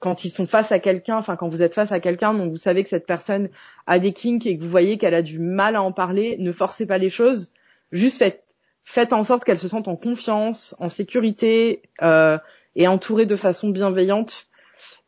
quand 0.00 0.24
ils 0.24 0.30
sont 0.30 0.46
face 0.46 0.72
à 0.72 0.80
quelqu'un, 0.80 1.16
enfin 1.16 1.36
quand 1.36 1.48
vous 1.48 1.62
êtes 1.62 1.74
face 1.74 1.92
à 1.92 2.00
quelqu'un 2.00 2.34
dont 2.34 2.48
vous 2.48 2.56
savez 2.56 2.82
que 2.82 2.88
cette 2.88 3.06
personne 3.06 3.48
a 3.86 3.98
des 3.98 4.12
kinks 4.12 4.46
et 4.46 4.56
que 4.56 4.62
vous 4.62 4.68
voyez 4.68 4.98
qu'elle 4.98 5.14
a 5.14 5.22
du 5.22 5.38
mal 5.38 5.76
à 5.76 5.82
en 5.82 5.92
parler, 5.92 6.36
ne 6.38 6.52
forcez 6.52 6.84
pas 6.86 6.98
les 6.98 7.10
choses. 7.10 7.52
Juste 7.92 8.18
faites 8.18 8.44
faites 8.84 9.12
en 9.12 9.24
sorte 9.24 9.44
qu'elle 9.44 9.58
se 9.58 9.68
sente 9.68 9.88
en 9.88 9.96
confiance, 9.96 10.74
en 10.78 10.88
sécurité 10.88 11.82
euh, 12.02 12.38
et 12.76 12.88
entourée 12.88 13.26
de 13.26 13.36
façon 13.36 13.68
bienveillante 13.68 14.46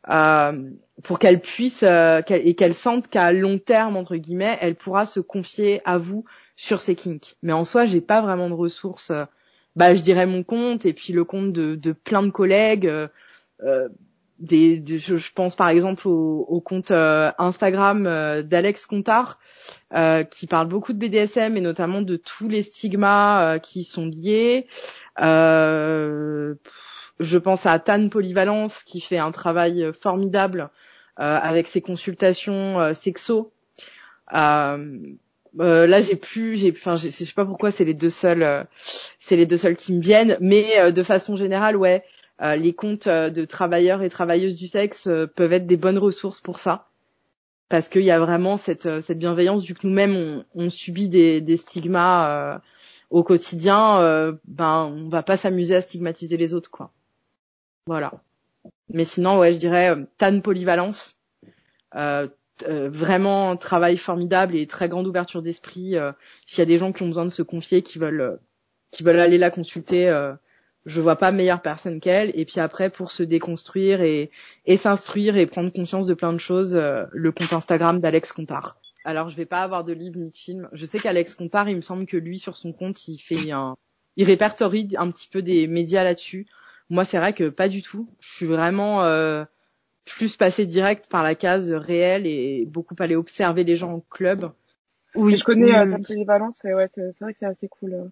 euh, 0.09 0.69
pour 1.03 1.19
qu'elle 1.19 1.39
puisse 1.39 1.83
euh, 1.83 2.21
et 2.29 2.55
qu'elle 2.55 2.73
sente 2.75 3.07
qu'à 3.07 3.31
long 3.31 3.57
terme 3.57 3.97
entre 3.97 4.15
guillemets, 4.15 4.57
elle 4.61 4.75
pourra 4.75 5.05
se 5.05 5.19
confier 5.19 5.81
à 5.85 5.97
vous 5.97 6.25
sur 6.55 6.81
ses 6.81 6.95
kinks. 6.95 7.35
Mais 7.41 7.53
en 7.53 7.65
soi, 7.65 7.85
j'ai 7.85 8.01
pas 8.01 8.21
vraiment 8.21 8.49
de 8.49 8.53
ressources. 8.53 9.11
Euh, 9.11 9.25
bah, 9.75 9.95
je 9.95 10.01
dirais 10.01 10.27
mon 10.27 10.43
compte 10.43 10.85
et 10.85 10.93
puis 10.93 11.13
le 11.13 11.23
compte 11.23 11.51
de, 11.51 11.75
de 11.75 11.91
plein 11.93 12.21
de 12.23 12.29
collègues. 12.29 12.91
Euh, 14.51 14.79
des, 14.79 14.97
je, 14.97 15.31
pense 15.33 15.55
par 15.55 15.69
exemple 15.69 16.07
au, 16.07 16.45
au 16.47 16.61
compte 16.61 16.91
Instagram 16.91 18.03
d'Alex 18.43 18.85
Contard 18.85 19.39
euh, 19.93 20.23
qui 20.23 20.47
parle 20.47 20.67
beaucoup 20.67 20.91
de 20.91 20.97
BDSM 20.97 21.55
et 21.55 21.61
notamment 21.61 22.01
de 22.01 22.15
tous 22.15 22.49
les 22.49 22.63
stigmas 22.63 23.55
euh, 23.55 23.59
qui 23.59 23.83
sont 23.83 24.07
liés. 24.07 24.67
Euh, 25.21 26.55
je 27.19 27.37
pense 27.37 27.67
à 27.67 27.77
Tan 27.77 28.09
Polyvalence 28.09 28.81
qui 28.83 29.01
fait 29.01 29.19
un 29.19 29.31
travail 29.31 29.91
formidable 29.99 30.69
avec 31.15 31.67
ses 31.67 31.79
consultations 31.79 32.91
sexo. 32.95 33.53
là 34.31 34.77
j'ai 36.01 36.15
plus 36.15 36.57
j'ai 36.57 36.71
enfin 36.71 36.95
je 36.95 37.09
sais 37.09 37.33
pas 37.33 37.45
pourquoi 37.45 37.69
c'est 37.69 37.85
les 37.85 37.93
deux 37.93 38.09
seuls 38.09 38.65
c'est 39.19 39.35
les 39.35 39.45
deux 39.45 39.57
seuls 39.57 39.77
qui 39.77 39.93
me 39.93 40.01
viennent 40.01 40.37
mais 40.41 40.91
de 40.91 41.03
façon 41.03 41.35
générale 41.35 41.77
ouais 41.77 42.03
les 42.43 42.73
comptes 42.73 43.07
de 43.07 43.45
travailleurs 43.45 44.01
et 44.01 44.09
travailleuses 44.09 44.55
du 44.55 44.67
sexe 44.67 45.09
peuvent 45.35 45.53
être 45.53 45.67
des 45.67 45.77
bonnes 45.77 45.97
ressources 45.97 46.41
pour 46.41 46.59
ça 46.59 46.89
parce 47.73 47.89
qu'il 47.89 48.03
y 48.03 48.11
a 48.11 48.19
vraiment 48.19 48.57
cette, 48.57 48.85
euh, 48.85 49.01
bienveillance 49.15 49.63
vu 49.63 49.73
que 49.73 49.87
nous-mêmes 49.87 50.15
on, 50.15 50.45
on, 50.53 50.69
subit 50.69 51.09
des, 51.09 51.41
des 51.41 51.57
stigmas 51.57 52.29
euh, 52.29 52.59
au 53.09 53.23
quotidien, 53.23 53.99
euh, 53.99 54.33
ben 54.45 54.91
on 54.95 55.09
va 55.09 55.23
pas 55.23 55.37
s'amuser 55.37 55.75
à 55.75 55.81
stigmatiser 55.81 56.37
les 56.37 56.53
autres 56.53 56.69
quoi. 56.69 56.91
Voilà. 57.87 58.13
Mais 58.89 59.05
sinon 59.05 59.39
ouais 59.39 59.53
je 59.53 59.57
dirais 59.57 59.89
euh, 59.89 60.03
Tan 60.19 60.39
Polyvalence, 60.41 61.17
euh, 61.95 62.27
vraiment 62.61 63.57
travail 63.57 63.97
formidable 63.97 64.55
et 64.55 64.67
très 64.67 64.87
grande 64.87 65.07
ouverture 65.07 65.41
d'esprit. 65.41 65.95
S'il 66.45 66.59
y 66.59 66.61
a 66.61 66.65
des 66.65 66.77
gens 66.77 66.91
qui 66.91 67.01
ont 67.01 67.07
besoin 67.07 67.25
de 67.25 67.29
se 67.29 67.41
confier, 67.41 67.81
qui 67.81 67.97
veulent 67.97 68.39
qui 68.91 69.01
veulent 69.01 69.19
aller 69.19 69.39
la 69.39 69.49
consulter, 69.49 70.11
je 70.85 71.01
vois 71.01 71.15
pas 71.15 71.31
meilleure 71.31 71.61
personne 71.61 71.99
qu'elle. 71.99 72.31
Et 72.35 72.45
puis 72.45 72.59
après, 72.59 72.89
pour 72.89 73.11
se 73.11 73.23
déconstruire 73.23 74.01
et, 74.01 74.31
et 74.65 74.77
s'instruire 74.77 75.37
et 75.37 75.45
prendre 75.45 75.71
conscience 75.71 76.07
de 76.07 76.13
plein 76.13 76.33
de 76.33 76.37
choses, 76.37 76.75
euh, 76.75 77.05
le 77.11 77.31
compte 77.31 77.53
Instagram 77.53 77.99
d'Alex 77.99 78.31
Contard. 78.31 78.77
Alors, 79.05 79.29
je 79.29 79.35
vais 79.35 79.45
pas 79.45 79.63
avoir 79.63 79.83
de 79.83 79.93
livre 79.93 80.17
ni 80.17 80.29
de 80.29 80.35
film. 80.35 80.69
Je 80.71 80.85
sais 80.85 80.99
qu'Alex 80.99 81.35
Contard, 81.35 81.69
il 81.69 81.75
me 81.75 81.81
semble 81.81 82.05
que 82.05 82.17
lui, 82.17 82.39
sur 82.39 82.57
son 82.57 82.71
compte, 82.71 83.07
il 83.07 83.17
fait 83.17 83.51
un, 83.51 83.75
il 84.15 84.25
répertorie 84.25 84.89
un 84.97 85.11
petit 85.11 85.27
peu 85.27 85.41
des 85.41 85.67
médias 85.67 86.03
là-dessus. 86.03 86.47
Moi, 86.89 87.05
c'est 87.05 87.17
vrai 87.17 87.33
que 87.33 87.49
pas 87.49 87.69
du 87.69 87.81
tout. 87.81 88.09
Je 88.19 88.29
suis 88.33 88.45
vraiment 88.45 89.03
euh, 89.03 89.43
plus 90.05 90.37
passé 90.37 90.65
direct 90.65 91.09
par 91.09 91.23
la 91.23 91.35
case 91.35 91.71
réelle 91.71 92.25
et 92.25 92.65
beaucoup 92.65 92.95
aller 92.99 93.15
observer 93.15 93.63
les 93.63 93.75
gens 93.75 93.93
en 93.93 93.99
club. 94.09 94.51
Oui, 95.15 95.37
je 95.37 95.43
connais 95.43 95.73
euh, 95.77 95.85
la 95.85 95.99
polyvalence 95.99 96.63
et 96.65 96.73
ouais, 96.73 96.89
c'est 96.93 97.19
vrai 97.21 97.33
que 97.33 97.39
c'est 97.39 97.45
assez 97.45 97.67
cool. 97.67 98.09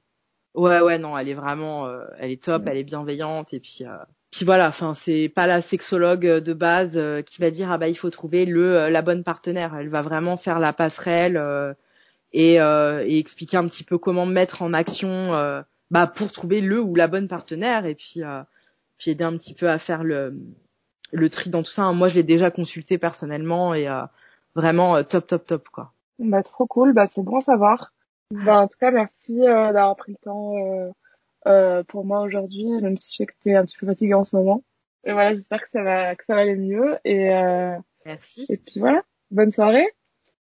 Euh. 0.56 0.60
Ouais, 0.60 0.82
ouais, 0.82 0.98
non, 0.98 1.18
elle 1.18 1.30
est 1.30 1.34
vraiment, 1.34 1.86
euh, 1.86 2.06
elle 2.20 2.32
est 2.32 2.44
top, 2.44 2.64
elle 2.68 2.78
est 2.78 2.84
bienveillante 2.84 3.54
et 3.54 3.60
puis, 3.60 3.80
euh, 3.82 3.98
puis 4.32 4.46
voilà, 4.46 4.68
enfin, 4.68 4.94
c'est 4.94 5.30
pas 5.30 5.48
la 5.48 5.62
sexologue 5.62 6.26
euh, 6.26 6.42
de 6.42 6.54
base 6.54 7.00
qui 7.26 7.42
va 7.42 7.52
dire 7.52 7.72
ah 7.72 7.78
bah 7.78 7.88
il 7.88 7.96
faut 7.96 8.10
trouver 8.10 8.46
le 8.46 8.90
la 8.90 9.02
bonne 9.02 9.24
partenaire. 9.24 9.76
Elle 9.76 9.90
va 9.90 10.02
vraiment 10.02 10.38
faire 10.38 10.60
la 10.60 10.74
passerelle 10.74 11.42
et, 12.34 12.56
et 12.56 13.18
expliquer 13.18 13.58
un 13.58 13.68
petit 13.68 13.84
peu 13.84 13.98
comment 13.98 14.26
mettre 14.26 14.62
en 14.62 14.74
action 14.74 15.64
bah 15.90 16.08
pour 16.08 16.32
trouver 16.32 16.62
le 16.62 16.82
ou 16.82 16.96
la 16.96 17.08
bonne 17.08 17.28
partenaire 17.28 17.86
et 17.86 17.96
puis 17.96 18.22
puis 18.98 19.12
aider 19.12 19.24
un 19.24 19.38
petit 19.38 19.54
peu 19.54 19.70
à 19.70 19.80
faire 19.80 20.04
le 20.04 20.34
le 21.12 21.30
tri 21.30 21.50
dans 21.50 21.64
tout 21.64 21.72
ça. 21.72 21.92
Moi, 21.92 22.08
je 22.08 22.16
l'ai 22.16 22.24
déjà 22.24 22.52
consulté 22.52 22.98
personnellement 22.98 23.74
et 23.74 23.88
vraiment 24.56 25.04
top, 25.04 25.28
top, 25.28 25.46
top 25.46 25.70
quoi. 25.70 25.92
Bah 26.20 26.44
trop 26.44 26.68
cool, 26.68 26.94
bah 26.94 27.08
c'est 27.14 27.24
bon 27.24 27.38
à 27.38 27.42
savoir. 27.42 27.92
Bah, 28.32 28.62
en 28.62 28.68
tout 28.68 28.78
cas, 28.80 28.92
merci 28.92 29.42
euh, 29.48 29.74
d'avoir 29.74 29.96
pris 29.96 30.12
le 30.14 30.18
temps 30.18 30.56
euh, 30.56 30.90
euh, 31.48 31.84
pour 31.84 32.06
moi 32.06 32.22
aujourd'hui, 32.22 32.66
même 32.82 32.98
si 32.98 33.12
je 33.12 33.18
sais 33.18 33.26
que 33.26 33.34
t'es 33.42 33.56
un 33.56 33.66
petit 33.66 33.78
peu 33.78 33.86
fatiguée 33.86 34.14
en 34.14 34.24
ce 34.24 34.36
moment. 34.36 34.64
Et 35.04 35.12
voilà, 35.12 35.34
j'espère 35.34 35.62
que 35.62 35.70
ça 35.70 35.84
va 35.84 36.16
que 36.16 36.26
ça 36.26 36.36
va 36.36 36.42
aller 36.42 36.56
mieux. 36.56 36.98
Et, 37.06 37.30
Merci. 38.06 38.46
Et 38.50 38.58
puis 38.58 38.80
voilà. 38.80 39.04
Bonne 39.32 39.52
soirée. 39.52 39.88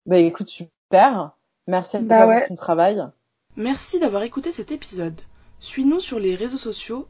Bah 0.07 0.19
écoute, 0.19 0.49
super. 0.49 1.37
Merci 1.67 1.97
à 1.97 2.01
Bah 2.01 2.19
toi 2.19 2.27
ouais. 2.27 2.39
pour 2.41 2.49
ton 2.49 2.55
travail. 2.55 3.03
Merci 3.57 3.99
d'avoir 3.99 4.23
écouté 4.23 4.53
cet 4.53 4.73
épisode. 4.73 5.21
Suis-nous 5.61 6.01
sur 6.01 6.19
les 6.19 6.35
réseaux 6.35 6.59
sociaux 6.59 7.09